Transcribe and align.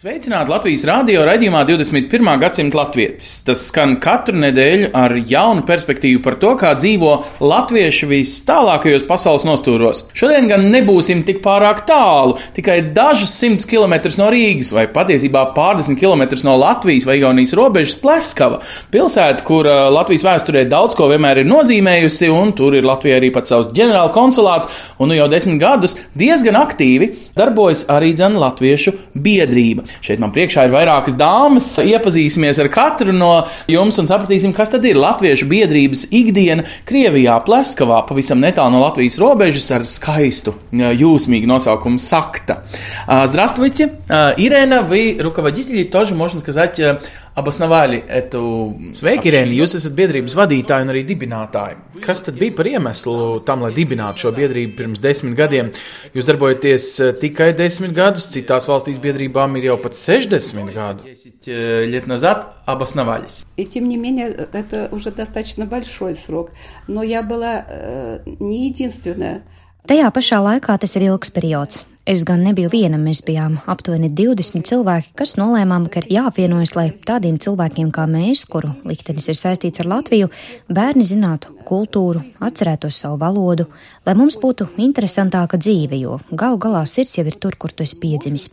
Sveicināti 0.00 0.48
Latvijas 0.48 0.80
rādio 0.88 1.26
raidījumā 1.28 1.58
21. 1.68 2.28
gadsimta 2.40 2.78
latvietis. 2.78 3.34
Tas 3.44 3.66
skan 3.68 3.98
katru 4.00 4.38
nedēļu 4.40 4.86
ar 4.96 5.12
jaunu 5.28 5.60
perspektīvu 5.68 6.22
par 6.24 6.38
to, 6.40 6.54
kā 6.56 6.70
dzīvo 6.78 7.18
latvieši 7.44 8.08
vis 8.08 8.32
tālākajos 8.48 9.04
pasaules 9.04 9.44
nostūros. 9.44 10.06
Šodien 10.16 10.48
gan 10.48 10.64
nebūsim 10.72 11.20
tik 11.28 11.42
pārāk 11.44 11.82
tālu, 11.90 12.38
tikai 12.56 12.78
dažus 12.96 13.34
simtus 13.42 13.68
kilometrus 13.68 14.16
no 14.16 14.30
Rīgas, 14.32 14.70
vai 14.72 14.86
patiesībā 14.88 15.42
pārdesmit 15.58 16.00
kilometrus 16.00 16.46
no 16.48 16.56
Latvijas 16.62 17.04
vai 17.04 17.18
Igaunijas 17.20 17.52
robežas 17.60 18.00
Pleskava. 18.00 18.62
Pilsēta, 18.96 19.44
kur 19.44 19.68
ā, 19.68 19.76
Latvijas 19.92 20.24
vēsturē 20.30 20.64
daudz 20.72 20.96
ko 20.96 21.10
vienmēr 21.12 21.42
ir 21.42 21.52
nozīmējusi, 21.52 22.32
un 22.32 22.56
tur 22.56 22.78
ir 22.80 22.88
Latvijai 22.88 23.20
arī 23.20 23.34
pats 23.36 23.52
savs 23.52 23.68
ģenerāla 23.76 24.16
konsulāts, 24.16 24.72
un 24.96 25.12
nu 25.12 25.20
jau 25.20 25.28
desmit 25.28 25.60
gadus 25.60 25.98
diezgan 26.16 26.56
aktīvi 26.64 27.12
darbojas 27.36 27.84
arī 27.92 28.14
dzene 28.16 28.40
Latviešu 28.40 28.96
biedrība. 29.12 29.89
Šeit 30.05 30.21
man 30.23 30.33
priekšā 30.35 30.67
ir 30.67 30.75
vairākas 30.75 31.17
dāmas. 31.19 31.69
Iepazīsimies 31.81 32.61
ar 32.63 32.71
katru 32.73 33.15
no 33.15 33.33
jums 33.71 33.99
un 34.01 34.09
sapratīsim, 34.09 34.53
kas 34.55 34.73
tad 34.73 34.85
ir 34.87 34.99
Latviešu 35.01 35.49
biedrības 35.51 36.07
ikdiena 36.15 36.65
Krievijā, 36.87 37.37
Pleskavā, 37.45 38.01
pavisam 38.07 38.41
netālu 38.43 38.75
no 38.75 38.83
Latvijas 38.85 39.19
robežas 39.21 39.69
ar 39.75 39.87
skaistu, 39.89 40.55
jūsmīgu 40.71 41.49
nosaukumu 41.49 42.01
Sakta. 42.01 42.61
А, 43.07 43.27
Здравствуйте, 43.27 43.91
А, 44.07 44.33
Ирена, 44.37 44.83
вы 44.83 45.17
руководители 45.19 45.83
тоже, 45.83 46.13
можно 46.13 46.39
сказать, 46.39 46.79
э, 46.79 46.99
обосновали 47.39 47.97
эту... 48.07 48.75
Sveiki, 48.95 49.29
Irēna, 49.31 49.53
jūs 49.55 49.75
esat 49.79 49.95
biedrības 49.97 50.35
vadītāji 50.37 50.85
un 50.85 50.93
arī 50.93 51.03
dibinātāji. 51.07 51.77
Kas 52.03 52.23
tad 52.25 52.39
bija 52.39 52.55
par 52.55 52.69
iemeslu 52.69 53.41
tam, 53.47 53.65
lai 53.65 53.71
dibinātu 53.75 54.25
šo 54.25 54.33
biedrību 54.35 54.75
pirms 54.77 55.01
desmit 55.03 55.35
gadiem? 55.37 55.71
Jūs 56.15 56.27
darbojaties 56.29 56.87
eh, 57.03 57.13
tikai 57.21 57.51
desmit 57.57 57.95
gadus, 57.97 58.27
citās 58.31 58.67
valstīs 58.69 59.01
biedrībām 59.03 59.57
ir 59.59 59.71
jau 59.71 59.79
pat 59.83 59.97
60 59.99 60.71
gadu. 60.75 61.15
Лет 61.45 62.07
назад 62.07 62.55
обосновались. 62.65 63.45
И 63.57 63.65
тем 63.65 63.87
не 63.87 63.97
менее, 63.97 64.29
это 64.29 64.89
уже 64.91 65.11
достаточно 65.11 65.65
большой 65.65 66.15
срок. 66.15 66.51
Но 66.87 67.03
я 67.03 67.21
была 67.21 67.65
э, 67.67 68.19
не 68.39 68.67
единственная. 68.67 69.43
Tajā 69.85 70.09
pašā 70.09 70.39
laikā 70.41 70.79
tas 70.81 70.95
ir 70.97 71.05
ilgs 71.11 71.29
periods. 71.29 71.77
Es 72.10 72.24
gan 72.26 72.40
nebiju 72.42 72.66
viena, 72.72 72.98
mēs 72.98 73.20
bijām 73.22 73.60
aptuveni 73.70 74.08
20 74.18 74.64
cilvēki, 74.66 75.12
kas 75.20 75.36
nolēmām, 75.38 75.84
ka 75.86 76.00
ir 76.00 76.08
jāapvienojas, 76.16 76.72
lai 76.74 76.88
tādiem 77.06 77.36
cilvēkiem 77.38 77.92
kā 77.94 78.08
mēs, 78.10 78.42
kuru 78.50 78.72
liktenis 78.82 79.28
ir 79.30 79.38
saistīts 79.38 79.84
ar 79.84 79.86
Latviju, 79.92 80.26
bērni 80.66 81.06
zinātu 81.06 81.54
kultūru, 81.68 82.24
atcerētos 82.42 82.98
savu 83.04 83.20
valodu, 83.20 83.68
lai 84.08 84.16
mums 84.18 84.40
būtu 84.42 84.72
interesantāka 84.82 85.60
dzīve, 85.62 86.00
jo 86.02 86.18
galu 86.32 86.58
galā 86.58 86.82
sirds 86.82 87.14
jau 87.14 87.28
ir 87.30 87.38
tur, 87.38 87.54
kur 87.54 87.70
tu 87.70 87.86
esi 87.86 88.00
piedzimis. 88.02 88.48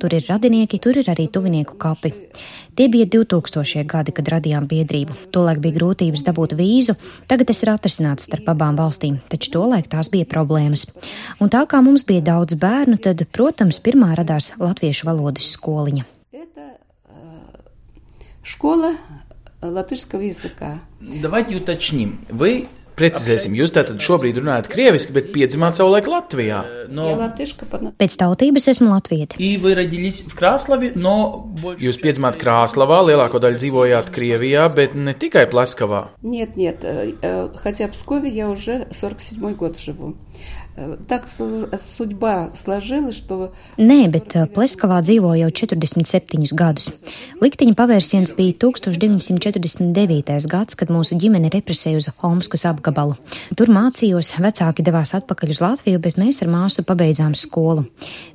Tur 0.00 0.16
ir 0.16 0.24
radinieki, 0.32 0.80
tur 0.80 0.96
ir 0.96 1.12
arī 1.12 1.28
tuvinieku 1.28 1.76
kapi. 1.76 2.14
Tie 2.77 2.87
bija 2.93 3.07
2000. 3.09 3.83
gadi, 3.89 4.13
kad 4.13 4.29
radījām 4.29 4.67
biedrību. 4.69 5.15
Tolaik 5.33 5.61
bija 5.63 5.77
grūtības 5.79 6.23
dabūt 6.27 6.53
vīzu, 6.59 6.93
tagad 7.29 7.49
tas 7.49 7.63
ir 7.63 7.71
atrisināts 7.73 8.27
starp 8.29 8.51
abām 8.53 8.77
valstīm, 8.77 9.17
taču 9.31 9.55
tolaik 9.55 9.89
tās 9.89 10.11
bija 10.13 10.29
problēmas. 10.29 10.85
Un 11.41 11.49
tā 11.53 11.63
kā 11.65 11.81
mums 11.81 12.05
bija 12.05 12.25
daudz 12.31 12.57
bērnu, 12.59 12.99
tad, 13.01 13.25
protams, 13.33 13.81
pirmā 13.81 14.13
radās 14.19 14.53
latviešu 14.61 15.09
valodas 15.09 15.49
skoliņa. 15.57 16.05
Это 16.31 16.77
э, 17.09 17.13
школа 18.43 18.93
латышского 19.61 20.21
языка. 20.21 20.79
Давайте 21.01 21.55
уточним. 21.55 22.19
Вы 22.29 22.67
Precizēsim, 22.97 23.53
jūs 23.53 23.69
tātad 23.75 23.99
šobrīd 24.01 24.39
runājat 24.41 24.71
krieviski, 24.73 25.13
bet 25.13 25.27
piedzimāt 25.31 25.77
savulaik 25.77 26.07
Latvijā. 26.09 26.63
Я 26.65 26.87
No, 26.89 27.13
латышка 27.15 27.65
по 27.69 27.77
на- 27.77 27.91
Pēc 27.91 28.15
tautības 28.17 28.65
esmu 28.71 28.89
latvieti. 28.89 29.35
И 29.37 29.57
вы 29.57 29.75
родились 29.75 30.23
в 30.23 30.33
Краславе, 30.33 30.93
но... 30.95 31.45
Jūs 31.77 32.01
piedzimāt 32.01 32.39
Krāslavā, 32.41 33.03
lielāko 33.05 33.37
daļu 33.39 33.57
dzīvojāt 33.61 34.09
Krievijā, 34.09 34.73
bet 34.73 34.95
ne 34.95 35.13
tikai 35.13 35.45
Pleskavā. 35.45 36.07
Нет, 36.23 36.57
нет, 36.57 36.77
э, 36.83 37.13
э, 37.21 37.49
хотя 37.61 37.87
в 37.87 37.91
Пскове 37.91 38.29
я 38.29 38.49
уже 38.49 38.87
47 38.91 39.53
год 39.53 39.77
живу. 39.77 40.15
Э, 40.75 40.97
Так 41.07 41.27
сл- 41.27 41.69
судьба 41.77 42.49
сложилась, 42.55 43.17
что 43.17 43.51
Nē, 43.77 44.07
bet 44.09 44.33
uh, 44.35 44.47
Pleskavā 44.47 45.01
dzīvo 45.01 45.35
jau 45.37 45.51
47 45.51 46.55
gadus. 46.55 46.91
Likteņa 47.41 47.73
pavērsiens 47.75 48.33
bija 48.35 48.53
1949. 48.53 50.47
gads, 50.47 50.75
kad 50.75 50.89
mūsu 50.89 51.17
ģimene 51.19 51.49
represēja 51.53 51.97
uz 51.97 52.09
Homskas 52.23 52.65
apgabalu. 52.65 52.80
Tur 53.56 53.70
mācījos, 53.72 54.34
vecāki 54.42 54.84
devās 54.84 55.14
atpakaļ 55.18 55.54
uz 55.54 55.60
Latviju, 55.62 56.00
bet 56.02 56.18
mēs 56.20 56.42
ar 56.42 56.50
māsu 56.52 56.84
pabeidzām 56.86 57.36
skolu. 57.38 57.86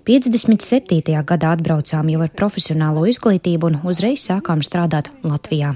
57. 0.08 1.02
gadā 1.28 1.50
atbraucām 1.58 2.08
jau 2.14 2.22
ar 2.24 2.32
profesionālo 2.32 3.04
izglītību 3.12 3.68
un 3.68 3.80
uzreiz 3.92 4.24
sākām 4.30 4.62
strādāt 4.64 5.10
Latvijā. 5.28 5.74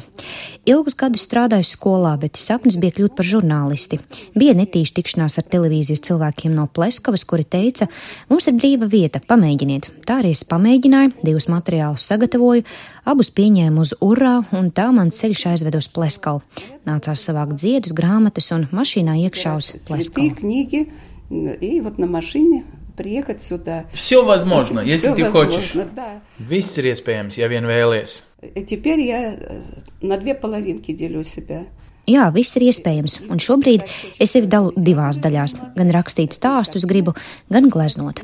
Ilgus 0.70 0.96
gadus 0.96 1.26
strādāju 1.28 1.68
skolā, 1.68 2.14
bet 2.22 2.40
sapnis 2.40 2.78
bija 2.80 2.96
kļūt 2.96 3.18
par 3.18 3.28
žurnālisti. 3.28 4.00
Bija 4.38 4.56
netīša 4.56 4.96
tikšanās 5.00 5.40
ar 5.42 5.50
televīzijas 5.52 6.06
cilvēkiem 6.08 6.56
no 6.56 6.68
Pleskavas, 6.72 7.26
kuri 7.28 7.44
teica, 7.44 7.90
mums 8.32 8.48
ir 8.48 8.56
brīva 8.59 8.88
vieta, 8.88 9.20
pamēģiniet. 9.28 9.90
Tā 10.08 10.22
arī 10.22 10.32
es 10.38 10.46
pamēģināju, 10.48 11.18
divus 11.26 11.50
materiālus 11.52 12.08
sagatavoju, 12.08 12.64
abus 13.05 13.31
pieņēmu 13.31 13.81
uz 13.81 13.95
urā, 14.01 14.45
un 14.53 14.71
tā 14.71 14.93
man 14.93 15.11
ceļš 15.11 15.47
aizved 15.53 15.75
uz 15.79 15.89
Pleskavu. 15.89 16.43
Nācās 16.87 17.23
savākt 17.27 17.59
ziedus, 17.62 17.93
grāmatas 17.97 18.53
un 18.55 18.69
mašīnā 18.73 19.15
iekšā 19.27 19.57
uz 19.57 19.73
цветы, 19.73 19.89
Pleskavu. 19.93 20.34
книги, 20.34 20.89
м, 21.31 21.49
и 21.61 21.81
вот 21.81 21.99
на 21.99 22.07
машине 22.07 22.65
приехать 22.97 23.43
сюда. 23.43 23.84
Все 23.93 24.25
возможно, 24.25 24.81
если 24.81 25.09
Всё 25.09 25.15
ты 25.15 25.25
возможно, 25.25 25.51
хочешь. 25.53 25.73
Да. 25.95 26.21
Viss 26.41 26.79
ir 26.79 26.87
iespējams, 26.93 27.37
ja 27.39 27.49
vien 27.49 27.65
vēlies. 27.67 28.25
И 28.55 28.62
теперь 28.62 29.01
я 29.01 29.34
э, 29.34 29.61
на 30.01 30.17
две 30.17 30.34
половинки 30.34 30.93
делю 30.93 31.23
себя. 31.25 31.67
Jā, 32.07 32.31
viss 32.33 32.55
ir 32.57 32.62
iespējams, 32.71 33.29
un 33.29 33.39
šobrīd 33.43 33.83
es 34.21 34.31
sevi 34.31 34.47
dalu 34.47 34.71
divās 34.77 35.19
daļās. 35.19 35.75
Gan 35.75 35.91
rakstīt 35.91 36.33
stāstus 36.33 36.87
gribu, 36.87 37.17
gan 37.51 37.69
gleznot. 37.69 38.23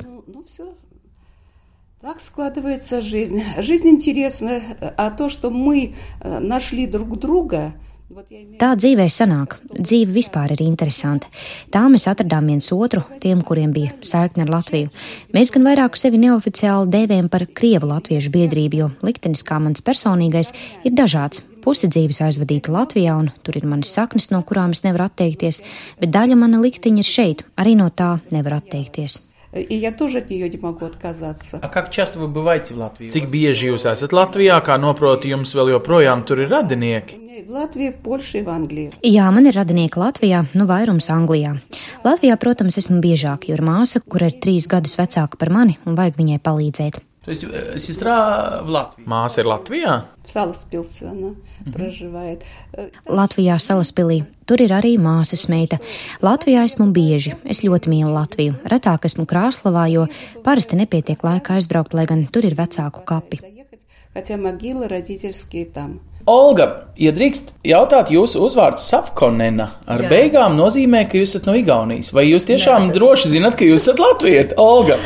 Ну, 2.06 2.08
ну 2.08 2.14
все. 2.14 2.14
Так 2.14 2.20
складывается 2.20 3.00
жизнь. 3.00 3.42
Жизнь 3.58 3.88
интересная, 3.88 4.62
а 4.96 5.10
то, 5.10 5.28
что 5.28 5.50
мы 5.50 5.94
э, 6.20 6.38
нашли 6.38 6.86
друг 6.86 7.18
друга, 7.18 7.74
вот 8.12 8.26
я 8.30 8.42
имею 8.42 8.58
Tā 8.60 8.74
dzīvē 8.76 9.06
sanāk. 9.08 9.56
Dzīve 9.72 10.12
vispār 10.12 10.52
ir 10.52 10.60
interesanta. 10.66 11.30
Tā 11.72 11.86
mēs 11.88 12.04
atradām 12.10 12.50
viens 12.50 12.68
otru, 12.74 13.00
tiem, 13.22 13.40
kuriem 13.40 13.72
bija 13.72 13.94
saikne 14.04 14.44
ar 14.44 14.52
Latviju. 14.52 14.90
Mēs 15.32 15.52
gan 15.54 15.64
vairāk 15.64 15.96
sevi 15.96 16.20
neoficiāli 16.20 16.92
dēvējam 16.92 17.30
par 17.32 17.46
Krievu 17.48 17.88
latviešu 17.88 18.34
biedrību, 18.34 18.76
jo 18.82 18.90
liktenis 19.06 19.44
kā 19.48 19.56
mans 19.64 19.80
personīgais 19.80 20.52
ir 20.84 20.92
dažāds. 20.92 21.40
Pusi 21.64 21.88
dzīves 21.88 22.20
aizvadīta 22.26 22.74
Latvijā, 22.74 23.16
un 23.16 23.32
tur 23.42 23.56
ir 23.56 23.64
manas 23.70 23.94
saknes, 23.96 24.28
no 24.34 24.42
kurām 24.44 24.76
es 24.76 24.84
nevaru 24.84 25.08
atteikties, 25.08 25.62
bet 26.00 26.12
daļa 26.12 26.36
mana 26.36 26.60
likteņa 26.60 27.00
ir 27.00 27.08
šeit, 27.08 27.46
arī 27.56 27.78
no 27.80 27.88
tā 27.88 28.18
nevar 28.34 28.58
atteikties. 28.60 29.22
И 29.56 29.74
я 29.74 29.92
тоже 29.92 30.18
от 30.18 30.30
нее 30.30 30.48
не 30.48 30.56
могу 30.56 30.86
отказаться. 30.86 31.58
A 31.62 31.68
как 31.68 31.90
часто 31.90 32.18
вы 32.18 32.28
бываете 32.28 32.72
в 32.72 32.78
Латвии? 32.78 33.10
Cik 33.12 33.28
bieži 33.28 33.68
jūs 33.68 33.84
esat 33.84 34.14
Latvijā, 34.16 34.56
kā 34.64 34.78
noprotu 34.80 35.28
jums 35.28 35.52
vēl 35.52 35.74
joprojām 35.76 36.24
tur 36.24 36.40
ir 36.40 36.48
radinieki? 36.48 37.18
У 37.18 37.20
меня 37.20 37.36
и 37.36 37.44
в 37.44 37.50
Латвии, 37.50 37.90
в 37.90 37.96
Польше 38.00 38.38
и 38.38 38.42
в 38.42 38.48
Англии. 38.48 38.92
Jā, 39.04 39.28
man 39.28 39.44
ir 39.44 39.52
radinieki 39.52 40.00
Latvijā, 40.00 40.46
nu 40.56 40.64
vairums 40.64 41.10
Anglijā. 41.12 41.58
Latvijā, 42.00 42.40
protams, 42.40 42.80
esmu 42.80 43.04
biežāk, 43.04 43.44
jo 43.48 43.60
ir 43.60 43.60
māsa, 43.60 44.00
kur 44.00 44.24
ir 44.24 44.40
trīs 44.40 44.64
gadus 44.64 44.96
vecāka 44.96 45.36
par 45.36 45.52
mani 45.52 45.76
un 45.84 46.00
vajag 46.00 46.16
viņai 46.16 46.40
palīdzēt. 46.40 47.02
То 47.26 47.30
есть 47.30 47.44
э, 47.44 47.78
сестра 47.78 48.62
в 48.62 48.68
Латвии. 48.68 49.06
Māsa 49.06 49.42
ir 49.42 49.46
Latvijā? 49.46 50.06
В 50.24 50.30
Саласпилсе 50.30 51.06
она 51.06 51.34
проживает. 51.72 52.42
Э, 52.72 52.90
Latvijā 53.06 53.60
salaspilī. 53.62 54.24
Tur 54.44 54.58
ir 54.58 54.74
arī 54.74 54.98
māsas 54.98 55.46
meita. 55.46 55.78
Latvijā 56.20 56.64
esmu 56.66 56.90
bieži. 56.90 57.36
Es 57.44 57.62
ļoti 57.62 57.94
mīlu 57.94 58.10
Latviju. 58.10 58.58
Retāk 58.66 59.06
esmu 59.06 59.28
Krāslavā, 59.30 59.86
jo 59.92 60.08
parasti 60.42 60.74
nepietiek 60.74 61.22
laika 61.22 61.60
aizbraukt, 61.60 61.94
lai 61.94 62.08
gan 62.10 62.26
tur 62.26 62.42
ir 62.44 62.58
vecāku 62.58 63.04
kapi. 63.06 63.38
доехать, 63.38 63.80
хотя 64.12 64.36
могилы 64.36 64.88
родительские 64.88 65.66
там. 65.66 66.00
Olga, 66.27 66.65
ja 66.99 67.13
drīkst 67.15 67.53
jautāt, 67.63 68.09
jūsu 68.11 68.41
uzvārds 68.43 68.83
Safkonena 68.91 69.69
ar 69.87 70.01
Jā. 70.03 70.09
beigām 70.11 70.57
nozīmē, 70.59 71.05
ka 71.07 71.21
jūs 71.21 71.37
esat 71.37 71.47
no 71.47 71.55
Igaunijas. 71.55 72.11
Vai 72.11 72.25
jūs 72.27 72.43
tiešām 72.49 72.89
Nē, 72.89 72.91
tas... 72.91 72.97
droši 72.99 73.31
zinat, 73.31 73.55
ka 73.55 73.63
jūs 73.63 73.85
esat 73.85 74.01
Latvijas 74.03 74.57
Olga? 74.59 74.99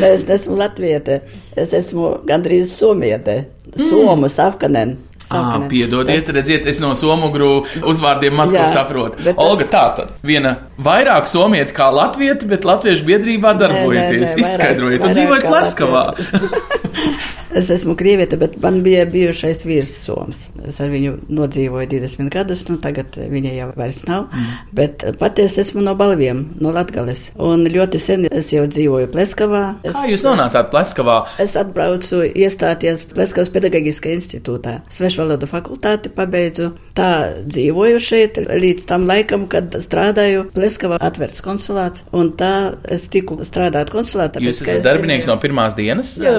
Nē, 0.00 0.10
es 0.16 0.26
neesmu 0.26 0.58
latviete, 0.58 1.20
es 1.54 1.70
esmu 1.78 2.16
gandrīz 2.26 2.74
somiete. 2.74 3.44
Somu, 3.78 4.26
Savkanen. 4.30 4.98
Ah, 5.30 5.56
piedodiet, 5.70 6.26
tas... 6.26 6.34
redziet, 6.34 6.66
es 6.68 6.82
no 6.82 6.90
somugru 6.98 7.62
uzvārdiem 7.86 8.34
maz 8.36 8.50
ko 8.52 8.66
saprotu. 8.68 9.22
Tas... 9.22 9.38
Olga, 9.40 9.68
tā 9.70 9.84
tad 10.00 10.26
viena 10.26 10.56
vairāk 10.76 11.30
somieta 11.30 11.72
kā 11.76 11.88
latvieta, 11.94 12.50
bet 12.50 12.66
latviešu 12.66 13.06
biedrībā 13.08 13.54
darbojaties. 13.62 14.34
Izskaidrojiet, 14.42 15.06
un 15.06 15.16
dzīvojat 15.16 15.48
Pleskavā. 15.48 16.04
Es 17.54 17.70
esmu 17.70 17.94
krieviete, 17.96 18.36
bet 18.36 18.56
man 18.62 18.80
bija 18.82 19.04
bijušais 19.06 19.62
vīrs 19.66 19.92
Soms. 20.04 20.48
Es 20.66 20.80
ar 20.82 20.90
viņu 20.90 21.14
nodzīvoju 21.30 21.86
20 21.92 22.30
gadus, 22.34 22.64
nu 22.66 22.78
tagad 22.82 23.14
viņa 23.14 23.52
jau 23.54 23.68
vairs 23.78 24.00
nav. 24.08 24.24
Mm. 24.32 24.56
Bet 24.74 25.04
patiesi 25.20 25.60
esmu 25.62 25.84
no 25.86 25.94
balviem, 25.98 26.40
no 26.58 26.72
Latgales. 26.74 27.28
Un 27.38 27.62
ļoti 27.70 28.00
sen 28.02 28.26
es 28.30 28.50
jau 28.52 28.64
dzīvoju 28.66 29.10
Pleskavā. 29.14 29.62
Es, 29.86 29.94
Kā 29.94 30.08
jūs 30.10 30.24
nonācāt 30.26 30.72
Pleskavā? 30.72 31.20
Es 31.42 31.54
atbraucu 31.60 32.24
iestāties 32.26 33.04
Pleskavas 33.12 33.52
pedagoģiskajā 33.54 34.18
institūtā. 34.18 34.80
Svešvalodu 34.90 35.46
fakultāti 35.50 36.10
pabeidzu. 36.14 36.72
Tā 36.94 37.10
dzīvoju 37.46 38.02
šeit 38.02 38.38
līdz 38.38 38.88
tam 38.90 39.06
laikam, 39.06 39.46
kad 39.50 39.78
strādāju 39.82 40.48
Pleskavā 40.54 40.98
atvērts 41.02 41.42
konsulāts. 41.46 42.04
Un 42.14 42.34
tā 42.38 42.74
es 42.90 43.06
tiku 43.14 43.38
strādāt 43.46 43.94
konsulātā. 43.94 44.42
Jūs 44.42 44.62
esat 44.66 44.84
darbinieks 44.86 45.30
no 45.30 45.38
pirmās 45.42 45.78
dienas? 45.78 46.16
Jā, 46.22 46.36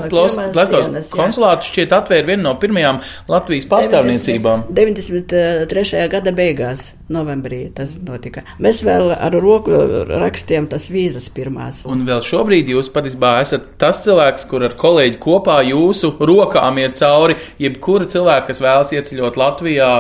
Pleskavas 1.06 1.36
konsulātu 1.36 1.70
šķiet 1.70 1.94
atvēra 1.96 2.30
vienu 2.30 2.46
no 2.48 2.54
pirmajām 2.62 3.00
Latvijas 3.32 3.68
pārstāvniecībām. 3.72 4.66
93. 4.76 6.04
gada 6.12 6.34
beigās, 6.36 6.88
novembrī 7.14 7.62
tas 7.76 7.98
notika. 8.06 8.46
Mēs 8.62 8.82
vēl 8.86 9.14
ar 9.16 9.38
roku 9.42 9.76
rakstījām 10.10 10.70
tas 10.72 10.90
vīzas 10.94 11.30
pirmās. 11.36 11.84
Un 11.90 12.06
vēl 12.08 12.24
šobrīd 12.26 12.72
jūs 12.74 12.92
patiesībā 12.94 13.38
esat 13.44 13.76
tas 13.82 14.02
cilvēks, 14.06 14.48
kur 14.50 14.66
ar 14.68 14.78
kolēģi 14.80 15.22
kopā 15.22 15.62
jūsu 15.70 16.16
rokām 16.20 16.82
iet 16.82 16.98
cauri 17.00 17.38
jebkura 17.62 18.10
cilvēka, 18.10 18.50
kas 18.52 18.64
vēlas 18.64 18.96
ieceļot 18.96 19.42
Latvijā 19.42 19.92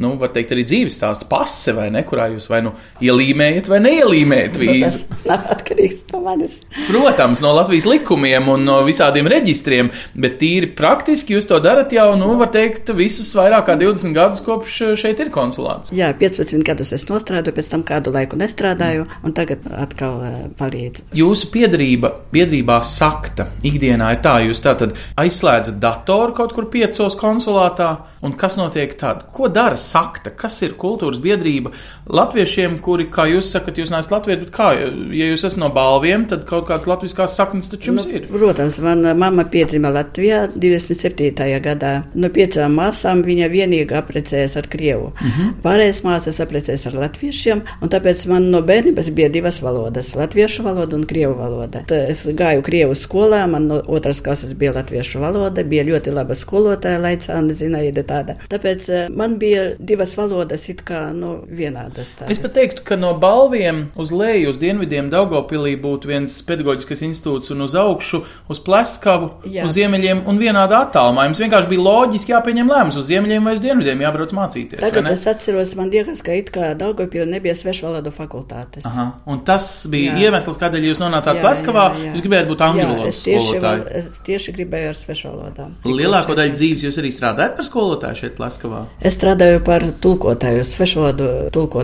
nu, 0.00 0.14
var 0.20 0.30
teikt, 0.32 0.54
arī 0.54 0.64
dzīves 0.64 0.96
stāsts 0.96 1.28
pase, 1.28 1.74
vai 1.76 1.90
ne, 1.92 2.00
kurā 2.08 2.30
jūs 2.32 2.48
vai 2.50 2.62
nu 2.64 2.72
ielīmējat 3.04 3.68
vai 3.68 3.80
neielīmējat 3.84 4.56
vīzu. 4.60 5.02
Nu, 5.12 5.18
tas 5.28 5.28
nav 5.28 5.42
atkarīgs 5.72 6.04
no 6.12 6.20
manis. 6.24 6.60
Protams, 6.88 7.40
no 7.42 7.52
Latvijas 7.56 7.86
likumiem 7.88 8.48
un 8.52 8.64
no 8.66 8.78
visādiem 8.86 9.28
reģistriem, 9.30 9.90
bet 10.14 10.38
tīri 10.40 10.70
praktiski 10.76 11.36
jūs 11.36 11.48
to 11.48 11.58
darat 11.62 11.92
jau, 11.92 12.12
nu, 12.18 12.34
var 12.40 12.52
teikt, 12.54 12.92
visus 12.96 13.32
vairāk 13.36 13.66
kā 13.68 13.76
20 13.80 14.14
gadus 14.16 14.42
kopš 14.44 14.78
šeit 15.00 15.20
ir 15.22 15.32
konsulāts. 15.34 15.92
Jā, 15.94 16.12
15 16.18 16.64
gadus 16.66 16.92
es 16.94 17.06
nostrādāju, 17.10 17.56
pēc 17.56 17.70
tam 17.72 17.84
kādu 17.86 18.12
laiku 18.14 18.38
nestrādāju, 18.40 19.06
un 19.24 19.36
tagad 19.36 19.66
atkal 19.82 20.18
uh, 20.20 20.38
palīdz. 20.58 21.08
Jūsu 21.16 21.50
piedarība 21.54 22.12
biedrībā 22.32 22.80
sakta 22.86 23.48
ikdienā 23.66 24.12
ir 24.16 24.22
tā, 24.24 24.38
jūs 24.46 24.62
tātad 24.64 24.96
aizslēdzat 25.20 25.80
datoru 25.82 26.36
kaut 26.36 26.56
kur 26.56 26.68
piecos 26.72 27.16
konsulātā, 27.20 27.94
un 28.22 28.36
kas 28.38 28.58
notiek 28.60 28.94
tad? 28.98 29.26
Ko 29.34 29.48
dara 29.52 29.78
sakta, 29.80 30.32
kas 30.36 30.60
ir 30.66 30.76
kultūras 30.78 31.20
biedrība 31.22 31.72
latviešiem, 32.12 32.76
kuri, 32.84 33.06
kā 33.12 33.26
jūs 33.30 33.50
sakat, 33.54 33.78
jūs 33.80 33.92
neesat 33.92 34.12
latvieti, 34.12 34.44
bet 34.44 34.52
kā, 34.54 34.68
ja 35.16 35.28
jūs 35.30 35.46
esat 35.46 35.60
no 35.60 35.70
balviem, 35.74 36.26
tad 36.30 36.44
kaut 36.48 36.68
kāds 36.68 36.88
latviskās 36.90 37.36
saknes 37.38 37.70
taču 37.72 37.92
jums 37.92 38.06
nu, 38.06 38.16
ir. 38.18 38.26
Protams, 38.30 38.78
mana 38.84 39.14
mamma 39.18 39.46
piedzima 39.52 39.92
Latvijā 39.92 40.44
27. 40.52 41.48
gadā. 41.64 41.92
No 42.14 42.30
piecām 42.32 42.76
māsām 42.78 43.22
viņa 43.26 43.48
vienīga 43.52 44.00
aprecējas 44.02 44.58
ar 44.60 44.68
Krievu. 44.72 45.12
Uh 45.12 45.26
mhm. 45.26 45.40
-huh. 45.40 45.54
Pārējās 45.62 46.02
māsas 46.04 46.40
aprecējas 46.44 46.86
ar 46.90 46.98
latviešiem, 47.04 47.62
un 47.82 47.88
tāpēc 47.88 48.26
man 48.28 48.50
no 48.50 48.62
bērnības 48.62 49.10
bija 49.10 49.28
divas 49.28 49.62
valodas- 49.62 50.14
latviešu 50.20 50.62
valoda 50.62 50.96
un 50.96 51.04
krievu 51.06 51.34
valoda. 51.38 51.82
Tā 51.88 52.10
es 52.10 52.26
gāju 52.26 52.62
krievu 52.62 52.94
skolā, 52.94 53.46
man 53.50 53.66
no 53.66 53.82
otras 53.86 54.20
klases 54.20 54.54
bija 54.54 54.72
latviešu 54.72 55.20
valoda, 55.20 55.64
bija 55.64 55.84
ļoti 55.84 56.12
laba 56.12 56.34
skolotāja, 56.34 57.00
Laicāna 57.00 57.52
Zinaida 57.52 58.02
tāda. 58.02 58.36
Tāpēc 58.48 58.88
eh, 58.88 59.08
man 59.08 59.38
bija 59.38 59.74
divas 59.78 60.16
valodas 60.16 60.68
it 60.68 60.82
kā 60.82 61.12
nu, 61.14 61.44
vienādas. 61.50 62.01
Tādas. 62.18 62.32
Es 62.34 62.40
pat 62.42 62.54
teiktu, 62.56 62.84
ka 62.86 62.96
no 63.00 63.12
balviem 63.20 63.84
uz 64.00 64.12
leju, 64.14 64.50
uz 64.52 64.58
dienvidiem 64.60 65.10
Daugopilī 65.12 65.74
būtu 65.80 66.10
viens 66.10 66.34
pedagoģiskas 66.46 67.04
institūts 67.06 67.52
un 67.54 67.64
uz 67.66 67.76
augšu 67.78 68.22
uz 68.52 68.60
Pleskavu, 68.62 69.30
Jā. 69.46 69.66
uz 69.66 69.76
ziemeļiem 69.76 70.24
un 70.30 70.40
vienādā 70.40 70.82
attālumā. 70.86 71.26
Jums 71.28 71.42
vienkārši 71.42 71.70
bija 71.70 71.84
loģiski 71.86 72.34
jāpieņem 72.34 72.72
lēmums 72.72 72.98
uz 73.00 73.08
ziemeļiem 73.10 73.48
vai 73.48 73.54
uz 73.56 73.62
dienvidiem 73.64 74.04
jābrauc 74.06 74.34
mācīties. 74.36 74.82
Tagad 74.82 75.10
es 75.12 75.24
atceros, 75.30 75.74
man 75.78 75.92
liekas, 75.92 76.22
ka 76.24 76.36
it 76.38 76.52
kā 76.54 76.72
Daugopilī 76.78 77.28
nebija 77.30 77.54
svešvalodu 77.58 78.12
fakultātes. 78.14 78.86
Aha. 78.88 79.08
Un 79.30 79.42
tas 79.46 79.68
bija 79.92 80.16
jā. 80.16 80.28
iemesls, 80.28 80.60
kādēļ 80.60 80.88
jūs 80.90 81.02
nonācāt 81.02 81.38
jā, 81.38 81.44
Pleskavā. 81.46 81.86
Jā, 81.96 82.08
jā. 82.08 82.14
Jūs 82.16 82.26
gribējāt 82.26 82.50
būt 82.50 82.66
angļu 82.68 82.88
valodas 82.88 83.22
skolotāju. 83.22 83.86
Es 84.00 84.20
tieši 84.26 84.56
gribēju 84.58 84.92
ar 84.92 84.98
svešvalodām. 84.98 85.76
Lielāko 85.86 86.36
daļu 86.38 86.56
dzīves 86.58 86.86
jūs 86.88 87.00
arī 87.02 87.12
strādājat 87.14 87.56
par 87.58 87.68
skolotāju 87.68 88.20
šeit 88.22 88.36
Pleskavā? 88.38 88.84
Es 89.04 89.18
strādāju 89.18 89.62
par 89.66 89.84
tulkotāju, 90.02 90.64
svešvalodu 90.66 91.30
tulkotāju 91.54 91.81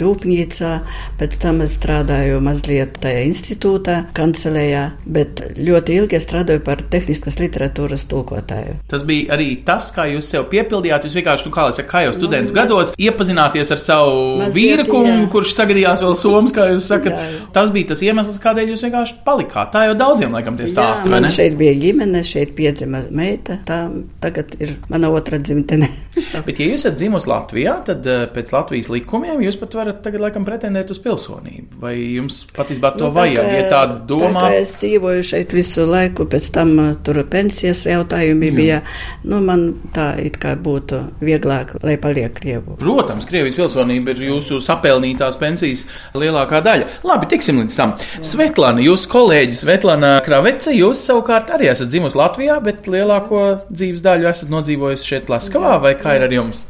rūpnīcā, 0.00 0.72
pēc 1.20 1.38
tam 1.42 1.60
es 1.64 1.76
strādāju 1.78 2.40
mazliet 2.44 2.96
tajā 3.02 3.24
institūtā, 3.28 3.96
kancelējā, 4.16 4.84
bet 5.16 5.42
ļoti 5.56 5.98
ilgi 6.00 6.18
es 6.18 6.26
strādāju 6.26 6.62
par 6.66 6.82
tehniskas 6.92 7.38
literatūras 7.40 8.06
tulkotāju. 8.10 8.78
Tas 8.90 9.04
bija 9.06 9.34
arī 9.36 9.48
tas, 9.66 9.88
kā 9.94 10.08
jūs 10.10 10.30
sev 10.32 10.46
piepildījāt. 10.52 11.06
Jūs 11.06 11.18
vienkārši, 11.20 11.48
nu, 11.48 11.54
kā, 11.54 11.66
saka, 11.76 11.90
kā 11.90 12.04
jau 12.06 12.14
studentu 12.16 12.52
nu, 12.52 12.56
gados, 12.56 12.92
iepazināties 13.00 13.72
ar 13.74 13.82
savu 13.82 14.50
vīrakumu, 14.54 15.28
kurš 15.32 15.54
sagadījās 15.56 16.02
vēl 16.04 16.16
somas, 16.18 16.54
kā 16.56 16.68
jūs 16.72 16.88
sakat. 16.90 17.12
Jā. 17.14 17.44
Tas 17.56 17.72
bija 17.74 17.92
tas 17.92 18.04
iemesls, 18.06 18.40
kādēļ 18.42 18.74
jūs 18.74 18.84
vienkārši 18.86 19.18
palikāt. 19.26 19.72
Tā 19.74 19.86
jau 19.88 19.96
daudziem 19.98 20.34
laikam 20.36 20.58
tie 20.58 20.68
stāsti. 20.70 21.08
Jā, 21.08 21.14
man 21.14 21.28
šeit 21.30 21.58
bija 21.58 21.76
ģimene, 21.80 22.22
šeit 22.26 22.54
piedzima 22.58 23.02
meita. 23.10 23.60
Tā 23.66 23.80
tagad 24.22 24.56
ir 24.62 24.76
mana 24.92 25.10
otra 25.14 25.40
dzimtene. 25.42 25.88
Bet, 26.46 26.58
ja 26.60 26.70
jūs 26.70 26.84
esat 26.84 26.98
dzimusi 27.00 27.30
Latvijā, 27.30 27.76
tad 27.86 28.06
uh, 28.08 28.24
pēc 28.32 28.52
Latvijas 28.54 28.90
likumiem 29.26 29.46
jūs 29.46 29.56
pat 29.60 29.74
varat 29.76 29.98
tagad 30.04 30.22
laikam 30.22 30.44
pretendēt 30.46 30.90
uz 30.92 30.98
pilsonību. 31.02 31.78
Vai 31.82 31.94
jums 32.16 32.44
patiesībā 32.56 32.92
to 32.94 33.06
nu, 33.06 33.10
tā, 33.10 33.14
vajag, 33.16 33.48
ja 33.52 33.64
tāda 33.70 33.98
domā? 34.08 34.44
Tā 34.46 34.60
es 34.60 34.72
dzīvoju 34.78 35.24
šeit 35.26 35.54
visu 35.56 35.86
laiku, 35.88 36.26
pēc 36.30 36.48
tam 36.54 36.72
uh, 36.78 36.92
tur 37.04 37.20
pensijas 37.30 37.84
jautājumi 37.88 38.50
Jā. 38.50 38.56
bija. 38.56 38.80
Nu, 39.26 39.40
man 39.44 39.66
tā 39.94 40.12
it 40.22 40.38
kā 40.42 40.54
būtu 40.56 41.02
vieglāk, 41.20 41.76
lai 41.84 41.96
paliek 42.02 42.34
Krievu. 42.36 42.78
Protams, 42.80 43.26
Krievijas 43.28 43.58
pilsonība 43.58 44.14
ir 44.14 44.24
jūsu 44.30 44.60
sapelnītās 44.64 45.38
pensijas 45.40 45.84
lielākā 46.16 46.62
daļa. 46.64 46.88
Labi, 47.06 47.30
tiksim 47.32 47.60
līdz 47.62 47.78
tam. 47.78 47.96
Svetlana, 48.24 48.84
jūsu 48.84 49.10
kolēģis 49.12 49.64
Svetlana 49.66 50.16
Kravece, 50.26 50.74
jūs 50.76 51.02
savukārt 51.08 51.52
arī 51.56 51.70
esat 51.72 51.90
dzimusi 51.92 52.20
Latvijā, 52.20 52.60
bet 52.64 52.90
lielāko 52.90 53.46
dzīves 53.70 54.04
daļu 54.06 54.30
esat 54.30 54.52
nodzīvojusi 54.52 55.14
šeit 55.14 55.28
Plaskavā, 55.30 55.76
vai 55.82 55.96
kā 55.98 56.16
ir 56.18 56.26
ar 56.28 56.34
jums? 56.34 56.66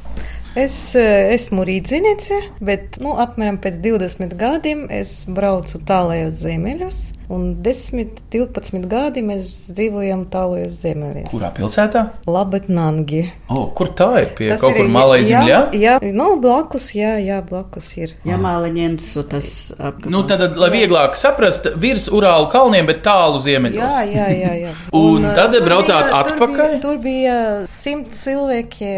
Es 0.57 0.95
eh, 0.97 1.35
esmu 1.35 1.67
rīdziniece, 1.69 2.39
bet 2.65 2.97
nu, 3.05 3.11
apmēram 3.21 3.59
pēc 3.61 3.77
20 3.85 4.33
gadiem 4.41 4.87
es 4.89 5.11
braucu 5.29 5.83
tālējos 5.85 6.39
ziemeļos. 6.47 7.01
Un 7.33 7.57
10, 7.63 8.21
12 8.31 8.87
gadi 8.91 9.23
mēs 9.27 9.49
dzīvojam 9.75 10.27
tālajos 10.31 10.77
ziemeļos. 10.85 11.31
Kurā 11.33 11.51
pilsētā? 11.57 12.03
Labetnangi. 12.31 13.25
Oh, 13.51 13.67
kur 13.75 13.91
tā 13.99 14.09
ir? 14.23 14.29
Pie 14.39 14.53
tas 14.53 14.63
kaut 14.63 14.77
ir, 14.77 14.85
kur 14.85 14.91
malai 14.95 15.19
zemļā? 15.27 15.59
Jā, 15.75 15.97
jā, 16.01 16.13
nu, 16.15 16.29
blakus, 16.43 16.93
jā, 16.95 17.17
jā, 17.23 17.41
blakus 17.47 17.89
ir. 17.99 18.15
Jā, 18.27 18.39
mālaņiensu 18.43 19.25
tas 19.31 19.51
apgabals. 19.75 20.13
Nu, 20.15 20.23
tad, 20.31 20.45
lai 20.61 20.71
vieglāk 20.75 21.19
saprast, 21.19 21.67
virs 21.83 22.07
Urālu 22.15 22.47
kalniem, 22.53 22.87
bet 22.87 23.03
tālu 23.07 23.41
ziemeļos. 23.43 23.99
Jā, 24.07 24.07
jā, 24.07 24.29
jā. 24.31 24.53
jā. 24.69 24.75
un, 25.01 25.27
un 25.27 25.29
tad 25.35 25.59
braucāt 25.67 26.07
bija, 26.07 26.23
atpakaļ? 26.23 26.47
Tur 26.47 26.63
bija, 26.63 26.81
tur 26.87 27.03
bija 27.03 27.37
simt 27.73 28.15
cilvēki 28.15 28.93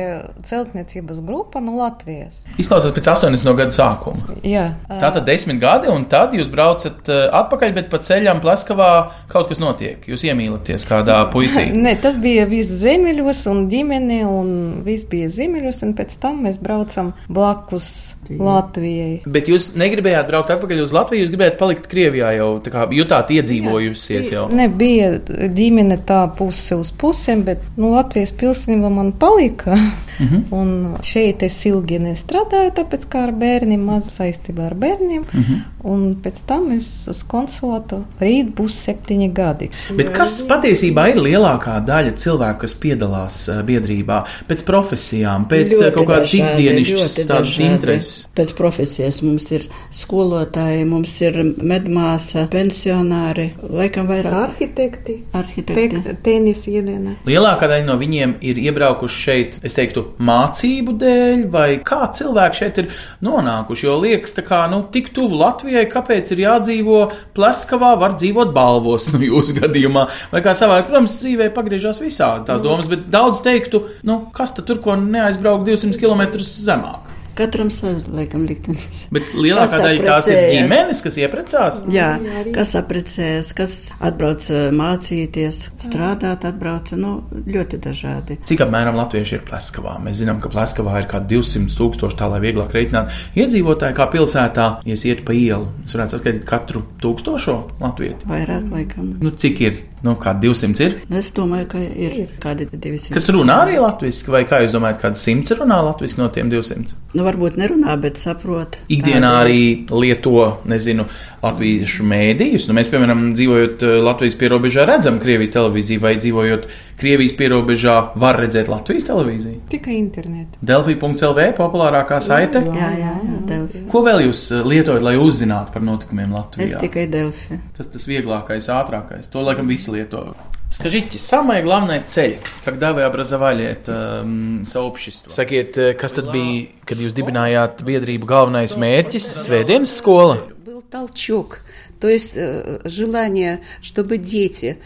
celtniecības 0.49 1.25
grupa 1.25 1.65
no 1.65 1.79
Latvijas. 1.81 2.45
Izklausās 2.61 2.93
pēc 2.97 3.13
80 3.15 3.57
gadu 3.63 3.77
sākuma. 3.79 4.39
Jā. 4.45 4.69
Tātad 4.91 5.25
desmit 5.29 5.61
gadi, 5.63 5.89
un 5.93 6.05
tad 6.13 6.37
jūs 6.37 6.53
braucat 6.53 7.09
atpakaļ, 7.09 7.77
bet 7.81 7.91
pa 7.93 8.01
ceļu 8.05 8.18
ceļam 8.19 8.43
Pleskavā 8.43 8.91
kaut 9.31 9.49
kas 9.51 9.61
notiek. 9.63 10.05
Jūs 10.09 10.27
iemīlaties 10.29 10.87
kādā 10.89 11.21
puisī. 11.33 11.69
Nē, 11.75 11.97
tas 12.03 12.19
bija 12.21 12.47
viss 12.51 12.81
ziemeļos 12.83 13.45
un 13.53 13.65
ģimene, 13.71 14.21
un 14.29 14.51
viss 14.87 15.09
bija 15.09 15.31
ziemeļos, 15.33 15.83
un 15.87 15.95
pēc 15.99 16.19
tam 16.23 16.43
mēs 16.47 16.61
braucam 16.63 17.15
blakus 17.29 17.89
Latvijai. 18.29 19.23
Bet 19.31 19.49
jūs 19.49 19.71
negribējāt 19.81 20.29
braukt 20.29 20.53
atpakaļ 20.53 20.83
uz 20.85 20.93
Latviju, 20.97 21.25
jūs 21.25 21.33
gribējāt 21.33 21.57
palikt 21.61 21.89
Krievijā 21.89 22.35
jau 22.37 22.51
tā 22.65 22.75
kā 22.75 22.85
jutāt 22.93 23.33
iedzīvojusies 23.39 24.35
jau. 24.35 24.49
Ne, 24.53 24.69
bija 24.69 25.15
ģimene 25.55 26.01
tā 26.09 26.27
puse 26.37 26.77
uz 26.77 26.93
pusēm, 26.93 27.47
bet 27.49 27.65
nu, 27.79 27.95
Latvijas 27.95 28.35
pilsonība 28.37 28.93
man 28.93 29.15
palika. 29.17 29.79
-hmm. 30.19 30.43
un 30.61 30.97
šeit 31.05 31.43
es 31.47 31.59
ilgi 31.69 31.99
nestrādāju, 32.03 32.75
tāpēc 32.79 33.07
kā 33.11 33.25
ar 33.29 33.35
bērniem, 33.39 33.83
maz 33.91 34.11
saistībā 34.15 34.69
ar 34.71 34.77
bērniem, 34.79 35.23
mm 35.23 35.43
-hmm. 35.43 35.61
un 35.93 36.17
pēc 36.23 36.43
tam 36.47 36.71
es 36.73 37.09
uz 37.09 37.23
konsulātu 37.23 38.03
rīt 38.21 38.53
būs 38.57 38.77
septiņi 38.87 39.29
gadi. 39.35 39.71
Bet 39.99 40.11
kas 40.15 40.41
patiesībā 40.49 41.09
ir 41.13 41.21
lielākā 41.23 41.79
daļa 41.87 42.15
cilvēku, 42.19 42.63
kas 42.65 42.75
piedalās 42.83 43.39
biedrībā 43.69 44.21
pēc 44.49 44.65
profesijām, 44.69 45.47
pēc 45.51 45.75
ļoti 45.75 45.93
kaut 45.97 46.09
kādas 46.11 46.35
ikdienišķas 46.39 47.17
tādas 47.29 47.59
intereses? 47.63 48.11
Pēc 48.39 48.55
profesijas 48.59 49.21
mums 49.27 49.49
ir 49.55 49.67
skolotāji, 49.95 50.87
mums 50.89 51.15
ir 51.25 51.41
medmāsa, 51.59 52.47
pensionāri, 52.53 53.51
laikam 53.63 54.09
vairāk. 54.11 54.39
Arhitekti. 54.49 55.19
Arhitekti. 55.37 56.03
Te, 56.05 56.17
tenis 56.25 56.65
iedienā. 56.71 57.19
Lielākā 57.29 57.69
daļa 57.71 57.87
no 57.89 57.99
viņiem 58.01 58.37
ir 58.47 58.61
iebraukuši 58.63 59.23
šeit, 59.25 59.59
es 59.67 59.77
teiktu, 59.77 60.05
mācību 60.25 60.95
dēļ, 61.01 61.45
vai 61.53 61.69
kā 61.87 62.09
cilvēki 62.19 62.63
šeit 62.63 62.83
ir 62.83 62.91
nonākuši. 63.25 63.87
Jo 63.89 63.99
liekas, 64.03 64.35
tā 64.39 64.45
kā 64.47 64.65
nu, 64.73 64.83
tik 64.95 65.13
tuvu 65.17 65.39
Latvijai, 65.43 65.87
kāpēc 65.91 66.35
ir 66.35 66.45
jādzīvo 66.47 67.03
Pleskavā, 67.37 67.95
var 68.01 68.17
dzīvot 68.19 68.55
balvos, 68.57 69.09
nu, 69.15 69.23
jūsu 69.25 69.59
gadījumā, 69.61 70.07
vai 70.33 70.43
kā 70.45 70.55
savādāk. 70.59 70.89
Protams, 70.91 71.19
dzīvē 71.23 71.51
pagriežās 71.57 72.03
visādi 72.03 72.49
tās 72.49 72.65
domas, 72.65 72.91
bet 72.91 73.07
daudz 73.13 73.43
teiktu, 73.45 73.85
nu, 74.09 74.21
kas 74.35 74.55
tad 74.57 74.69
tur, 74.71 74.83
ko 74.85 74.97
neaizbraukt 75.01 75.67
200 75.69 76.01
km 76.01 76.27
zemāk. 76.41 77.08
Katram 77.39 77.69
savs, 77.71 78.09
laikam, 78.11 78.43
liktenis. 78.49 79.05
Bet 79.15 79.29
lielākā 79.37 79.79
daļa 79.79 80.07
tās 80.09 80.29
ir 80.33 80.41
ģimenes, 80.51 81.03
kas 81.05 81.19
ieprecās? 81.23 81.77
Jā, 81.95 82.09
kas 82.55 82.75
apprecējas, 82.81 83.53
kas 83.55 83.75
atbrauc 84.03 84.49
mācīties, 84.75 85.61
strādāt, 85.85 86.49
atbrauc, 86.49 86.91
nu, 86.99 87.13
ļoti 87.47 87.79
dažādi. 87.85 88.41
Cik 88.49 88.65
apmēram 88.67 88.99
latvieši 88.99 89.39
ir 89.39 89.45
Pleskavā? 89.47 89.95
Mēs 90.03 90.19
zinām, 90.25 90.43
ka 90.43 90.51
Pleskavā 90.51 90.99
ir 91.05 91.07
kā 91.13 91.23
200 91.23 91.79
tūkstoši, 91.79 92.19
tā 92.19 92.27
lai 92.33 92.43
vieglāk 92.43 92.75
reiķināt. 92.75 93.15
Iedzīvotāji 93.39 93.99
kā 94.01 94.09
pilsētā, 94.11 94.67
ja 94.89 94.99
iet 95.13 95.23
pa 95.29 95.37
ielu, 95.39 95.71
es 95.87 95.95
varētu 95.95 96.17
saskaitīt 96.17 96.49
katru 96.49 96.83
tūkstošo 97.05 97.59
latvieti. 97.79 98.27
Vairāk, 98.35 98.67
laikam. 98.75 99.15
Nu, 99.23 99.31
cik 99.31 99.63
ir? 99.69 99.79
Nu, 100.07 100.15
kā 100.21 100.35
200 100.39 100.85
ir? 100.85 100.97
Es 101.19 101.33
domāju, 101.35 101.67
ka 101.73 101.81
ir 101.83 102.19
kādi 102.43 102.69
200. 102.71 103.15
Kas 103.17 103.29
runā 103.35 103.57
arī 103.65 103.79
latviešu, 103.83 104.31
vai 104.31 104.45
kā 104.49 104.61
jūs 104.63 104.75
domājat, 104.75 105.01
kādi 105.03 105.23
100 105.23 105.59
runā 105.59 105.81
latviešu 105.89 106.21
no 106.21 106.29
tiem 106.35 106.53
200? 106.53 106.95
Nu, 107.17 107.25
varbūt 107.27 107.57
nerunā, 107.59 107.97
bet 108.01 108.21
saprot. 108.21 108.79
Ikdienā 108.93 109.33
arī 109.43 109.63
lieto, 109.91 110.61
nezinu, 110.69 111.09
latviešu 111.43 112.07
mēdījus. 112.07 112.69
Nu, 112.69 112.77
mēs, 112.79 112.91
piemēram, 112.93 113.31
dzīvojot 113.39 113.85
Latvijas 114.05 114.37
pierobežā, 114.39 114.85
redzam 114.89 115.19
Krievijas 115.23 115.55
televīziju, 115.57 116.03
vai 116.05 116.15
dzīvojot 116.21 116.69
Krievijas 116.99 117.35
pierobežā, 117.39 117.97
var 118.19 118.39
redzēt 118.43 118.71
Latvijas 118.71 119.07
televīziju. 119.09 119.63
Tikai 119.73 119.97
internetā. 119.99 120.59
Delfī.CLV 120.69 121.49
populārākā 121.59 122.21
saite. 122.25 122.63
Jā, 122.75 122.91
jā, 122.99 123.15
jā 123.23 123.41
Delfī. 123.49 123.85
Ko 123.91 124.03
vēl 124.07 124.27
jūs 124.27 124.45
lietojat, 124.67 125.05
lai 125.07 125.15
uzzinātu 125.23 125.75
par 125.75 125.87
notikumiem 125.87 126.35
Latvijā? 126.35 126.69
Es 126.69 126.83
tikai 126.83 127.07
Delfī. 127.11 127.61
Tas 127.79 127.91
tas 127.95 128.07
vieglākais, 128.11 128.69
ātrākais. 128.75 129.31
To 129.33 129.47
laikam 129.47 129.71
visi 129.71 129.88
лето. 129.88 130.36
Скажите, 130.72 131.20
самая 131.20 131.62
главная 131.62 132.04
цель, 132.06 132.40
когда 132.66 132.94
вы 132.94 133.04
образовали 133.04 133.64
это 133.64 134.24
um, 134.26 134.66
сообщество? 134.66 135.30
Sakiet, 135.30 135.78
kas 136.00 136.16
tad 136.18 136.32
bija, 136.34 136.66
kad 136.84 136.98
jūs 136.98 137.14
dibinājāt 137.14 137.84
biedrību 137.86 138.26
galvenais 138.26 138.74
mērķis - 138.82 139.46
Svētdienas 139.46 139.94
skola? 139.94 140.40
Был 140.66 140.82
толчок, 140.82 141.60
то 142.02 142.10
есть 142.10 142.36
э, 142.36 142.80
желание, 142.86 143.62
чтобы 143.84 144.18
дети 144.18 144.80